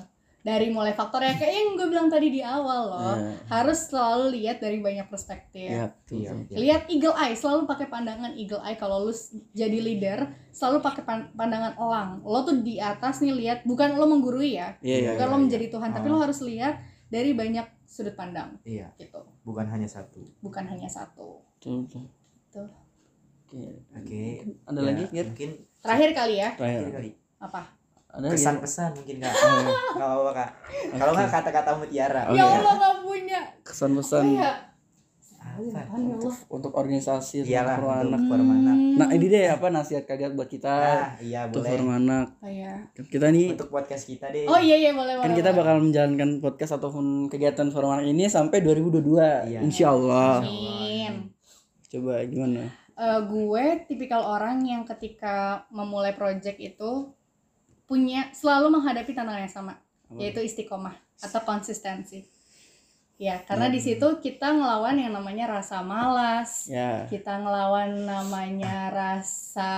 dari 0.42 0.68
mulai 0.70 0.92
faktor 0.92 1.20
ya 1.20 1.34
kayak 1.34 1.52
yang 1.54 1.70
gue 1.74 1.88
bilang 1.90 2.08
tadi 2.08 2.28
di 2.30 2.40
awal 2.40 2.82
loh 2.86 3.12
Iya. 3.14 3.32
harus 3.50 3.80
selalu 3.86 4.26
lihat 4.34 4.58
dari 4.58 4.80
banyak 4.80 5.08
perspektif 5.08 5.68
betul, 5.68 6.16
Iya. 6.18 6.32
betul. 6.34 6.56
lihat 6.58 6.82
eagle 6.88 7.16
eye 7.18 7.36
selalu 7.36 7.64
pakai 7.66 7.88
pandangan 7.88 8.32
eagle 8.34 8.60
eye 8.62 8.76
kalau 8.76 9.04
lu 9.04 9.14
jadi 9.52 9.78
leader 9.78 10.20
selalu 10.50 10.80
pakai 10.82 11.04
pan- 11.04 11.32
pandangan 11.34 11.76
elang 11.76 12.20
lo 12.22 12.40
tuh 12.42 12.60
di 12.60 12.76
atas 12.78 13.20
nih 13.20 13.32
lihat 13.34 13.60
bukan 13.64 13.96
lo 13.96 14.04
menggurui 14.06 14.52
ya 14.54 14.76
iya 14.80 14.98
iya 15.02 15.10
bukan 15.14 15.20
iya, 15.22 15.28
lo 15.30 15.38
iya. 15.38 15.44
menjadi 15.46 15.66
Tuhan 15.70 15.90
tapi 15.92 16.08
Ah. 16.08 16.12
lo 16.12 16.20
harus 16.20 16.40
lihat 16.42 16.76
dari 17.08 17.32
banyak 17.34 17.79
sudut 17.90 18.14
pandang 18.14 18.54
Iya, 18.62 18.94
gitu 19.02 19.18
bukan 19.42 19.66
hanya 19.66 19.90
satu. 19.90 20.22
bukan 20.46 20.70
hanya 20.70 20.86
satu 20.86 21.42
betul, 21.58 21.90
betul. 21.90 22.06
Tuh. 22.50 22.70
Oke. 23.50 23.82
Oke. 23.98 24.24
ada 24.70 24.78
ya, 24.78 24.86
lagi 24.94 25.04
Gir? 25.10 25.26
Mungkin 25.34 25.52
terakhir 25.82 26.10
kali 26.14 26.36
ya 26.38 26.50
Terakhir. 26.54 26.94
kali. 26.94 27.12
apa 27.42 27.62
ada? 28.10 28.26
Pesan-pesan 28.30 28.90
mungkin 28.98 29.22
Kak. 29.22 29.34
Enggak 29.94 30.10
apa-apa 30.10 30.32
Kak. 30.34 30.52
Kalau 30.98 31.12
nggak 31.14 31.30
kata-kata 31.30 31.70
mutiara. 31.78 32.22
Ya 32.34 32.42
Allah 32.46 32.74
nggak 32.74 32.96
punya 33.06 33.42
kesan-pesan 33.62 34.26
oh, 34.26 34.34
ya. 34.42 34.54
Ya 35.62 35.84
untuk 36.48 36.72
organisasi 36.72 37.44
untuk 37.44 37.52
Iyalah 37.52 37.76
forum 37.76 37.92
anak 37.92 38.08
untuk 38.16 38.30
forum 38.30 38.50
anak. 38.54 38.76
nah 38.96 39.08
ini 39.10 39.26
deh 39.28 39.46
apa 39.46 39.68
nasihat 39.68 40.04
kalian 40.04 40.34
buat 40.34 40.48
kita 40.48 40.72
Ah, 40.72 41.10
iya 41.20 41.46
untuk 41.46 41.62
boleh. 41.62 41.92
anak 41.92 42.28
Oh, 42.38 42.48
iya. 42.48 42.74
kita 42.96 43.28
nih 43.28 43.54
Untuk 43.54 43.70
podcast 43.70 44.04
kita 44.04 44.28
deh. 44.30 44.44
oh 44.44 44.56
iya 44.56 44.76
iya 44.78 44.92
boleh 44.92 45.14
kan 45.14 45.26
boleh, 45.26 45.36
kita 45.36 45.50
boleh. 45.50 45.60
bakal 45.60 45.76
menjalankan 45.82 46.30
podcast 46.40 46.72
ataupun 46.76 47.06
kegiatan 47.28 47.68
forum 47.68 47.92
anak 47.92 48.08
ini 48.08 48.26
sampai 48.26 48.60
2022 48.60 49.20
Iya. 49.46 49.60
insya 49.60 49.92
Allah 49.92 50.42
Amin. 50.42 51.32
coba 51.86 52.24
gimana 52.24 52.64
Eh, 52.96 53.20
gue 53.26 53.66
tipikal 53.86 54.20
orang 54.22 54.60
yang 54.62 54.84
ketika 54.86 55.64
memulai 55.70 56.12
project 56.12 56.56
itu 56.56 57.08
punya 57.86 58.28
selalu 58.30 58.70
menghadapi 58.70 59.10
tantangan 59.10 59.40
yang 59.42 59.50
sama 59.50 59.74
Apa? 60.06 60.20
yaitu 60.20 60.40
istiqomah 60.42 60.92
atau 61.18 61.40
konsistensi 61.42 62.28
ya 63.20 63.44
karena 63.44 63.68
di 63.68 63.84
situ 63.84 64.08
kita 64.24 64.56
ngelawan 64.56 64.96
yang 64.96 65.12
namanya 65.12 65.60
rasa 65.60 65.84
malas 65.84 66.72
ya. 66.72 67.04
kita 67.12 67.36
ngelawan 67.44 68.08
namanya 68.08 68.88
rasa 68.96 69.76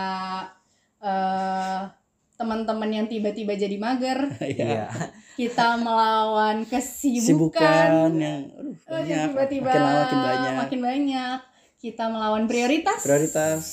eh 1.02 2.02
teman-teman 2.42 2.90
yang 2.90 3.06
tiba-tiba 3.06 3.54
jadi 3.54 3.78
mager. 3.78 4.20
Iya. 4.42 4.90
kita 5.38 5.78
melawan 5.80 6.66
kesibukan. 6.66 7.22
Sibukan 7.24 8.12
yang 8.18 8.42
aduh, 8.52 8.76
yang 9.06 9.30
banyak 9.30 9.30
tiba-tiba 9.30 9.70
makin 9.70 9.86
makin 9.86 10.20
banyak. 10.20 10.54
makin 10.58 10.80
banyak. 10.82 11.40
kita 11.82 12.04
melawan 12.10 12.44
prioritas. 12.50 13.00
Prioritas. 13.06 13.64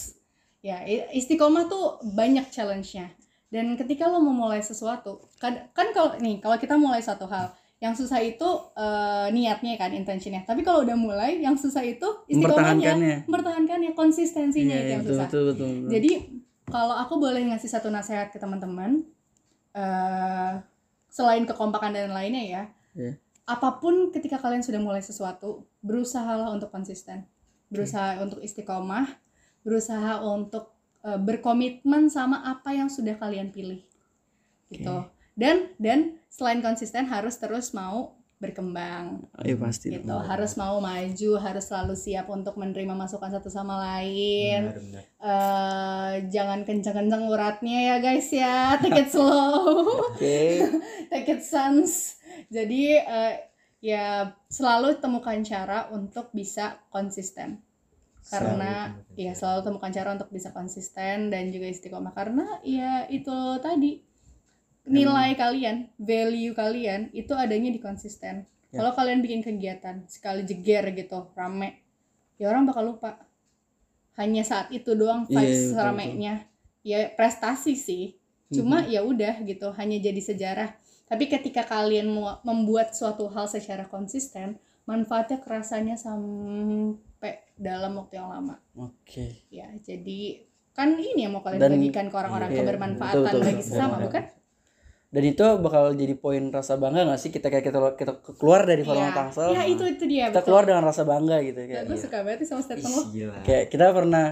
Ya 0.61 0.85
istiqomah 1.12 1.68
tuh 1.68 2.00
banyak 2.04 2.48
challenge-nya. 2.52 3.12
Dan 3.48 3.81
ketika 3.81 4.09
lo 4.12 4.20
memulai 4.20 4.61
sesuatu 4.61 5.24
kan 5.40 5.72
kan 5.72 5.88
kalau 5.96 6.20
nih 6.20 6.37
kalau 6.44 6.61
kita 6.61 6.76
mulai 6.76 7.00
satu 7.00 7.24
hal 7.24 7.52
yang 7.78 7.94
susah 7.94 8.18
itu 8.18 8.48
eh, 8.74 9.26
niatnya 9.30 9.78
kan 9.78 9.94
intentionnya. 9.94 10.42
Tapi 10.42 10.66
kalau 10.66 10.82
udah 10.82 10.98
mulai 10.98 11.38
yang 11.38 11.54
susah 11.54 11.86
itu 11.86 12.06
istiqomahnya 12.26 13.22
mempertahankannya. 13.26 13.94
konsistensinya 13.94 14.74
Iya, 14.74 14.82
itu 14.82 14.86
iya, 14.86 14.94
yang 14.98 15.02
betul, 15.06 15.14
susah. 15.14 15.26
betul, 15.30 15.42
betul, 15.54 15.68
betul. 15.70 15.90
jadi 15.94 16.12
kalau 16.68 16.94
aku 16.98 17.14
boleh 17.22 17.40
ngasih 17.48 17.70
satu 17.70 17.88
nasihat 17.88 18.28
ke 18.34 18.38
teman-teman 18.42 19.06
eh 19.72 20.52
selain 21.08 21.48
kekompakan 21.48 21.94
dan 21.96 22.12
lainnya 22.12 22.44
ya 22.44 22.62
Iya. 22.98 23.14
apa 23.46 23.78
pun 23.78 24.10
ketika 24.10 24.42
kalian 24.42 24.60
sudah 24.60 24.82
mulai 24.82 25.00
sesuatu 25.00 25.64
berusahalah 25.80 26.50
untuk 26.50 26.68
konsisten. 26.74 27.24
Berusaha 27.70 28.18
untuk 28.24 28.42
istiqomah 28.42 29.06
berusaha 29.62 30.18
untuk 30.24 30.74
eh, 31.06 31.14
berkomitmen 31.20 32.10
sama 32.10 32.42
apa 32.42 32.74
yang 32.74 32.90
sudah 32.90 33.14
kalian 33.14 33.54
pilih. 33.54 33.86
Gitu 34.66 34.96
dan 35.38 35.70
dan 35.79 36.18
selain 36.27 36.59
konsisten 36.59 37.07
harus 37.07 37.38
terus 37.38 37.70
mau 37.70 38.18
berkembang. 38.38 39.27
Iya 39.42 39.59
pasti. 39.59 39.90
Gitu. 39.90 40.07
Harus 40.07 40.55
mau 40.55 40.79
maju 40.79 41.31
harus 41.42 41.64
selalu 41.66 41.94
siap 41.98 42.31
untuk 42.31 42.55
menerima 42.55 42.94
masukan 42.94 43.35
satu 43.35 43.51
sama 43.51 43.79
lain. 43.83 44.70
Benar, 44.70 44.79
benar. 44.79 45.05
eh 45.18 46.12
jangan 46.31 46.62
kenceng-kenceng 46.62 47.27
uratnya 47.27 47.79
ya 47.94 47.96
guys 47.98 48.31
ya. 48.31 48.79
Take 48.79 49.07
it 49.07 49.11
slow. 49.11 50.07
Oke. 50.14 50.62
Take 51.11 51.29
it 51.35 51.42
sans. 51.42 52.18
Jadi 52.46 52.94
eh, 53.03 53.35
ya 53.83 54.31
selalu 54.46 55.03
temukan 55.03 55.38
cara 55.42 55.90
untuk 55.90 56.31
bisa 56.31 56.79
konsisten. 56.94 57.59
Karena 58.29 58.92
Selalu 58.94 59.18
ya 59.18 59.33
selalu 59.35 59.61
temukan 59.66 59.90
cara 59.90 60.09
untuk 60.14 60.31
bisa 60.31 60.55
konsisten 60.55 61.35
dan 61.35 61.51
juga 61.51 61.66
istiqomah. 61.66 62.14
Karena 62.14 62.46
ya 62.62 63.11
itu 63.11 63.35
tadi 63.59 64.08
nilai 64.88 65.37
kalian 65.37 65.77
value 65.96 66.53
kalian 66.53 67.12
itu 67.12 67.33
adanya 67.37 67.70
di 67.70 67.81
konsisten. 67.81 68.44
Ya. 68.68 68.85
kalau 68.85 68.92
kalian 68.92 69.24
bikin 69.24 69.40
kegiatan 69.40 70.05
sekali 70.12 70.44
jeger 70.44 70.92
gitu 70.92 71.33
rame 71.33 71.81
ya 72.37 72.53
orang 72.53 72.68
bakal 72.68 72.85
lupa. 72.96 73.16
Hanya 74.18 74.42
saat 74.42 74.68
itu 74.74 74.92
doang 74.98 75.24
Iya, 75.24 75.40
vibes 75.40 75.57
iya, 75.57 75.68
betul, 75.70 75.85
ramenya. 75.87 76.35
Ya 76.83 76.98
prestasi 77.14 77.79
sih. 77.79 78.05
Cuma 78.51 78.83
ya 78.85 79.05
udah 79.07 79.40
gitu 79.46 79.70
hanya 79.72 79.96
jadi 80.03 80.20
sejarah. 80.20 80.70
Tapi 81.09 81.31
ketika 81.31 81.64
kalian 81.64 82.12
mau 82.12 82.42
membuat 82.44 82.92
suatu 82.92 83.31
hal 83.33 83.46
secara 83.48 83.87
konsisten 83.88 84.59
manfaatnya 84.85 85.38
kerasanya 85.40 85.96
sampai 86.01 87.44
dalam 87.57 87.96
waktu 87.96 88.20
yang 88.20 88.29
lama. 88.29 88.57
Oke. 88.77 89.48
Ya 89.48 89.68
jadi 89.81 90.44
kan 90.72 90.94
ini 90.94 91.27
yang 91.27 91.35
mau 91.35 91.42
kalian 91.42 91.59
Dan- 91.61 91.74
bagikan 91.74 92.07
ke 92.07 92.16
orang-orang 92.16 92.51
iya, 92.55 92.59
kebermanfaatan 92.62 93.18
betul, 93.22 93.40
betul, 93.42 93.48
bagi 93.51 93.62
sesama 93.66 93.94
Betul. 93.98 94.05
bukan 94.07 94.24
dan 95.09 95.23
itu 95.25 95.40
bakal 95.59 95.92
jadi 95.92 96.14
poin 96.14 96.42
rasa 96.49 96.77
bangga 96.77 97.07
gak 97.07 97.16
sih 97.16 97.29
kita 97.29 97.49
kayak 97.49 97.64
kita, 97.64 97.79
kita 97.97 98.12
keluar 98.37 98.62
dari 98.62 98.83
forum 98.83 99.03
Iya. 99.03 99.16
tangsel 99.16 99.51
ya 99.51 99.64
itu 99.64 99.85
itu 99.87 100.05
dia 100.05 100.29
kita 100.29 100.37
betul. 100.37 100.47
keluar 100.47 100.64
dengan 100.64 100.83
rasa 100.85 101.03
bangga 101.03 101.37
gitu 101.40 101.59
Ya, 101.59 101.66
kayak 101.66 101.83
gue 101.87 101.97
suka 101.99 102.18
banget 102.23 102.38
sama 102.44 102.61
statement 102.61 102.92
lo 102.92 103.03
kayak 103.40 103.64
kita 103.68 103.85
pernah 103.90 104.27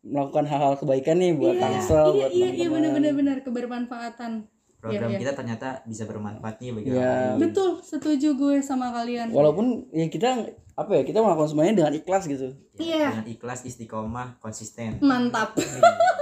melakukan 0.00 0.44
hal-hal 0.46 0.74
kebaikan 0.76 1.16
nih 1.16 1.32
buat 1.34 1.54
iya, 1.54 1.62
tangsel 1.62 2.06
iya, 2.10 2.20
buat 2.20 2.32
iya, 2.32 2.48
iya 2.50 2.66
benar-benar 2.68 3.12
benar 3.12 3.36
kebermanfaatan 3.40 4.32
Program 4.76 4.96
Iya, 5.02 5.12
iya. 5.12 5.20
kita 5.20 5.32
ternyata 5.34 5.68
bisa 5.84 6.04
bermanfaat 6.04 6.56
nih 6.58 6.72
bagi 6.74 6.86
Iya. 6.86 6.96
orang 6.98 7.12
lain. 7.12 7.36
betul 7.38 7.70
setuju 7.80 8.28
gue 8.34 8.56
sama 8.60 8.88
kalian 8.90 9.28
walaupun 9.28 9.66
ya 9.90 10.08
kita 10.08 10.40
apa 10.74 10.90
ya 10.94 11.02
kita 11.02 11.20
melakukan 11.20 11.48
semuanya 11.48 11.72
dengan 11.78 11.92
ikhlas 11.94 12.24
gitu 12.26 12.48
Iya. 12.76 13.12
Dengan 13.12 13.28
ikhlas, 13.28 13.60
istiqomah, 13.62 14.36
konsisten. 14.38 14.96
mantap 15.00 15.52
Subhanallah. 15.52 16.16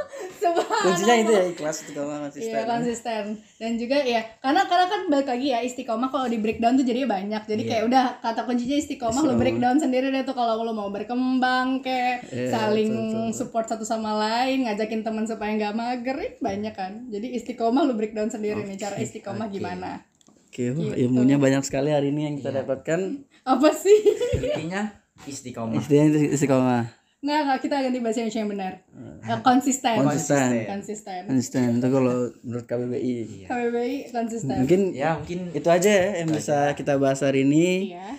Kuncinya 0.50 1.16
itu 1.16 1.30
ya 1.30 1.44
ikhlas 1.48 1.76
itu 1.80 1.90
kalau 1.92 2.20
konsisten 2.20 2.48
Iya 2.48 2.62
konsisten 2.64 3.24
dan 3.54 3.72
juga 3.74 3.98
ya 3.98 4.20
karena 4.38 4.62
karena 4.64 4.86
kan 4.86 5.00
balik 5.06 5.28
lagi 5.28 5.46
ya 5.48 5.60
istiqomah 5.60 6.08
kalau 6.08 6.26
di 6.26 6.36
breakdown 6.36 6.74
tuh 6.74 6.82
jadinya 6.82 7.08
banyak 7.12 7.42
jadi 7.44 7.58
Iya. 7.58 7.70
kayak 7.70 7.84
udah 7.86 8.04
kata 8.18 8.40
kuncinya 8.42 8.76
istiqomah 8.76 9.12
lo 9.14 9.22
Istiqomah. 9.26 9.38
breakdown 9.38 9.76
sendiri 9.76 10.06
deh 10.08 10.22
tuh 10.22 10.32
kalau 10.32 10.60
lo 10.60 10.72
mau 10.72 10.88
berkembang 10.88 11.80
kayak 11.80 12.26
Iya, 12.26 12.48
saling 12.48 12.88
betul, 12.88 13.08
betul, 13.24 13.26
support 13.34 13.66
satu 13.66 13.82
sama 13.82 14.12
lain 14.14 14.64
ngajakin 14.64 15.00
teman 15.00 15.24
supaya 15.24 15.50
nggak 15.50 15.74
mager 15.74 16.16
banyak 16.38 16.72
kan 16.72 16.92
jadi 17.06 17.26
istiqomah 17.32 17.82
lo 17.82 17.92
breakdown 17.92 18.26
sendiri 18.26 18.60
nih 18.60 18.76
cara 18.76 18.96
istiqomah 18.96 19.46
oke. 19.46 19.54
gimana 19.54 20.02
oke 20.44 20.64
wah, 20.70 20.84
Gitu. 20.88 21.04
ilmunya 21.04 21.36
banyak 21.36 21.62
sekali 21.62 21.88
hari 21.88 22.08
ini 22.08 22.20
yang 22.24 22.34
kita 22.36 22.50
Iya. 22.50 22.58
dapatkan 22.62 23.00
apa 23.44 23.68
sih 23.72 23.98
Intinya 24.34 24.82
istiqomah. 25.20 25.80
istiqomah 26.28 26.82
nggak 27.18 27.40
nggak 27.44 27.58
kita 27.60 27.76
ganti 27.82 27.98
bahasa 27.98 28.18
Indonesia 28.20 28.40
yang 28.40 28.52
benar. 28.52 28.72
Eh, 29.20 29.38
konsisten. 29.42 29.94
Konsisten. 29.98 30.48
konsisten 30.64 31.20
konsisten. 31.26 31.66
Itu 31.76 31.88
kalau 31.90 32.16
menurut 32.40 32.64
KBBI 32.64 33.14
Iya. 33.26 33.46
KBBI 33.50 33.94
konsisten. 34.08 34.56
Mungkin 34.56 34.80
Ya 34.94 35.18
mungkin 35.18 35.50
itu 35.50 35.68
aja 35.68 35.90
ya 35.90 36.08
yang 36.22 36.30
bisa 36.30 36.72
kita 36.72 36.94
bahas 36.94 37.18
hari 37.18 37.42
ini. 37.42 37.90
Iya. 37.90 38.14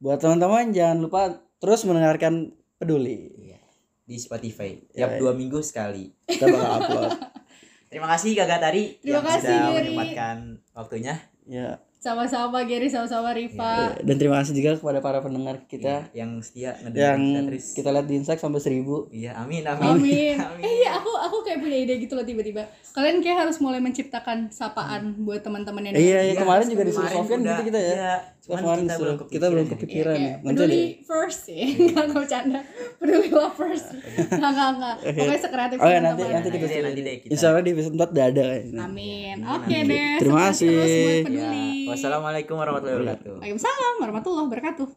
Buat 0.00 0.24
teman-teman 0.24 0.72
jangan 0.72 0.98
lupa 0.98 1.22
terus 1.60 1.84
mendengarkan 1.84 2.56
peduli. 2.76 3.28
Iya. 3.36 3.60
di 4.02 4.18
Spotify. 4.18 4.74
Ya, 4.90 5.06
tiap 5.06 5.22
dua 5.22 5.32
minggu 5.32 5.62
sekali. 5.62 6.10
kita 6.26 6.48
bakal 6.48 6.70
upload. 6.82 7.10
Terima 7.90 8.06
kasih 8.08 8.34
Kakak 8.34 8.58
Tari 8.58 8.98
Terima 8.98 9.18
yang 9.18 9.26
kasih, 9.26 9.42
sudah 9.44 9.58
Giri. 9.60 9.74
menyempatkan 9.76 10.36
waktunya. 10.72 11.14
ya 11.44 11.78
sama-sama 12.00 12.64
Gary 12.64 12.88
sama-sama 12.88 13.36
Riva 13.36 13.92
dan 14.00 14.16
terima 14.16 14.40
kasih 14.40 14.56
juga 14.56 14.80
kepada 14.80 15.04
para 15.04 15.20
pendengar 15.20 15.60
kita 15.68 16.08
yang 16.16 16.40
setia 16.40 16.74
yang 16.96 17.20
kita 17.20 17.40
terus. 17.52 17.66
kita 17.76 17.88
lihat 17.92 18.06
di 18.08 18.16
sampai 18.24 18.60
seribu 18.60 19.10
Iya, 19.10 19.36
amin 19.36 19.66
amin. 19.66 19.90
Amin. 20.00 20.36
Eh 20.64 20.72
iya 20.80 20.96
aku 20.96 21.10
aku 21.12 21.36
kayak 21.44 21.60
punya 21.60 21.76
ide 21.82 21.94
gitu 22.00 22.16
loh 22.16 22.24
tiba-tiba. 22.24 22.64
Kalian 22.94 23.20
kayak 23.20 23.46
harus 23.46 23.60
mulai 23.60 23.82
menciptakan 23.82 24.48
sapaan 24.48 25.14
buat 25.22 25.44
teman-teman 25.44 25.90
yang 25.90 25.94
iya, 25.94 26.20
iya 26.24 26.32
Iya, 26.32 26.40
kemarin 26.40 26.66
juga 26.70 26.82
disuruh 26.88 27.10
kemarin 27.10 27.26
Sofian 27.26 27.40
gitu 27.44 27.62
kita 27.70 27.78
ya 27.78 27.92
iya, 27.94 28.14
cuman 28.40 28.58
kemarin 28.58 28.82
kita 28.82 28.96
belum 28.96 29.16
kita 29.26 29.46
belum 29.46 29.66
kepikiran 29.68 30.14
ya. 30.14 30.16
Iya, 30.16 30.24
ya 30.24 30.32
kayak 30.32 30.40
nanti 30.40 30.56
peduli 30.56 30.72
deh 30.72 30.88
first 31.04 31.40
sih. 31.44 31.62
Nggak 31.86 32.02
nggak 32.04 32.18
bercanda. 32.18 32.60
Peduli 32.96 33.28
lah 33.30 33.52
first. 33.52 33.86
Nggak 34.30 34.50
nggak 34.50 34.70
nggak. 34.74 34.96
pokoknya 35.10 35.40
sekreatif 35.40 35.76
oh 35.76 35.86
ya 35.86 35.98
nanti 35.98 36.22
nanti 36.22 36.48
kita 36.48 36.50
Nanti 36.50 36.58
deh, 36.58 36.68
suruh. 36.70 36.84
nanti 36.84 37.00
deh 37.00 37.16
kita. 37.18 37.30
insya 37.30 37.46
Allah 37.48 37.62
di 37.62 37.70
episode 37.70 37.94
4 37.94 38.10
udah 38.10 38.26
ada. 38.26 38.44
Amin. 38.80 39.36
Oke 39.42 39.76
deh 39.82 40.08
Terima 40.18 40.40
kasih. 40.48 40.68
buat 40.70 40.88
Ya, 40.88 41.24
peduli. 41.24 41.68
Wassalamualaikum 41.86 42.54
warahmatullahi 42.54 42.96
wabarakatuh. 42.98 43.32
Waalaikumsalam 43.38 43.92
warahmatullahi 43.98 44.46
wabarakatuh 44.46 44.88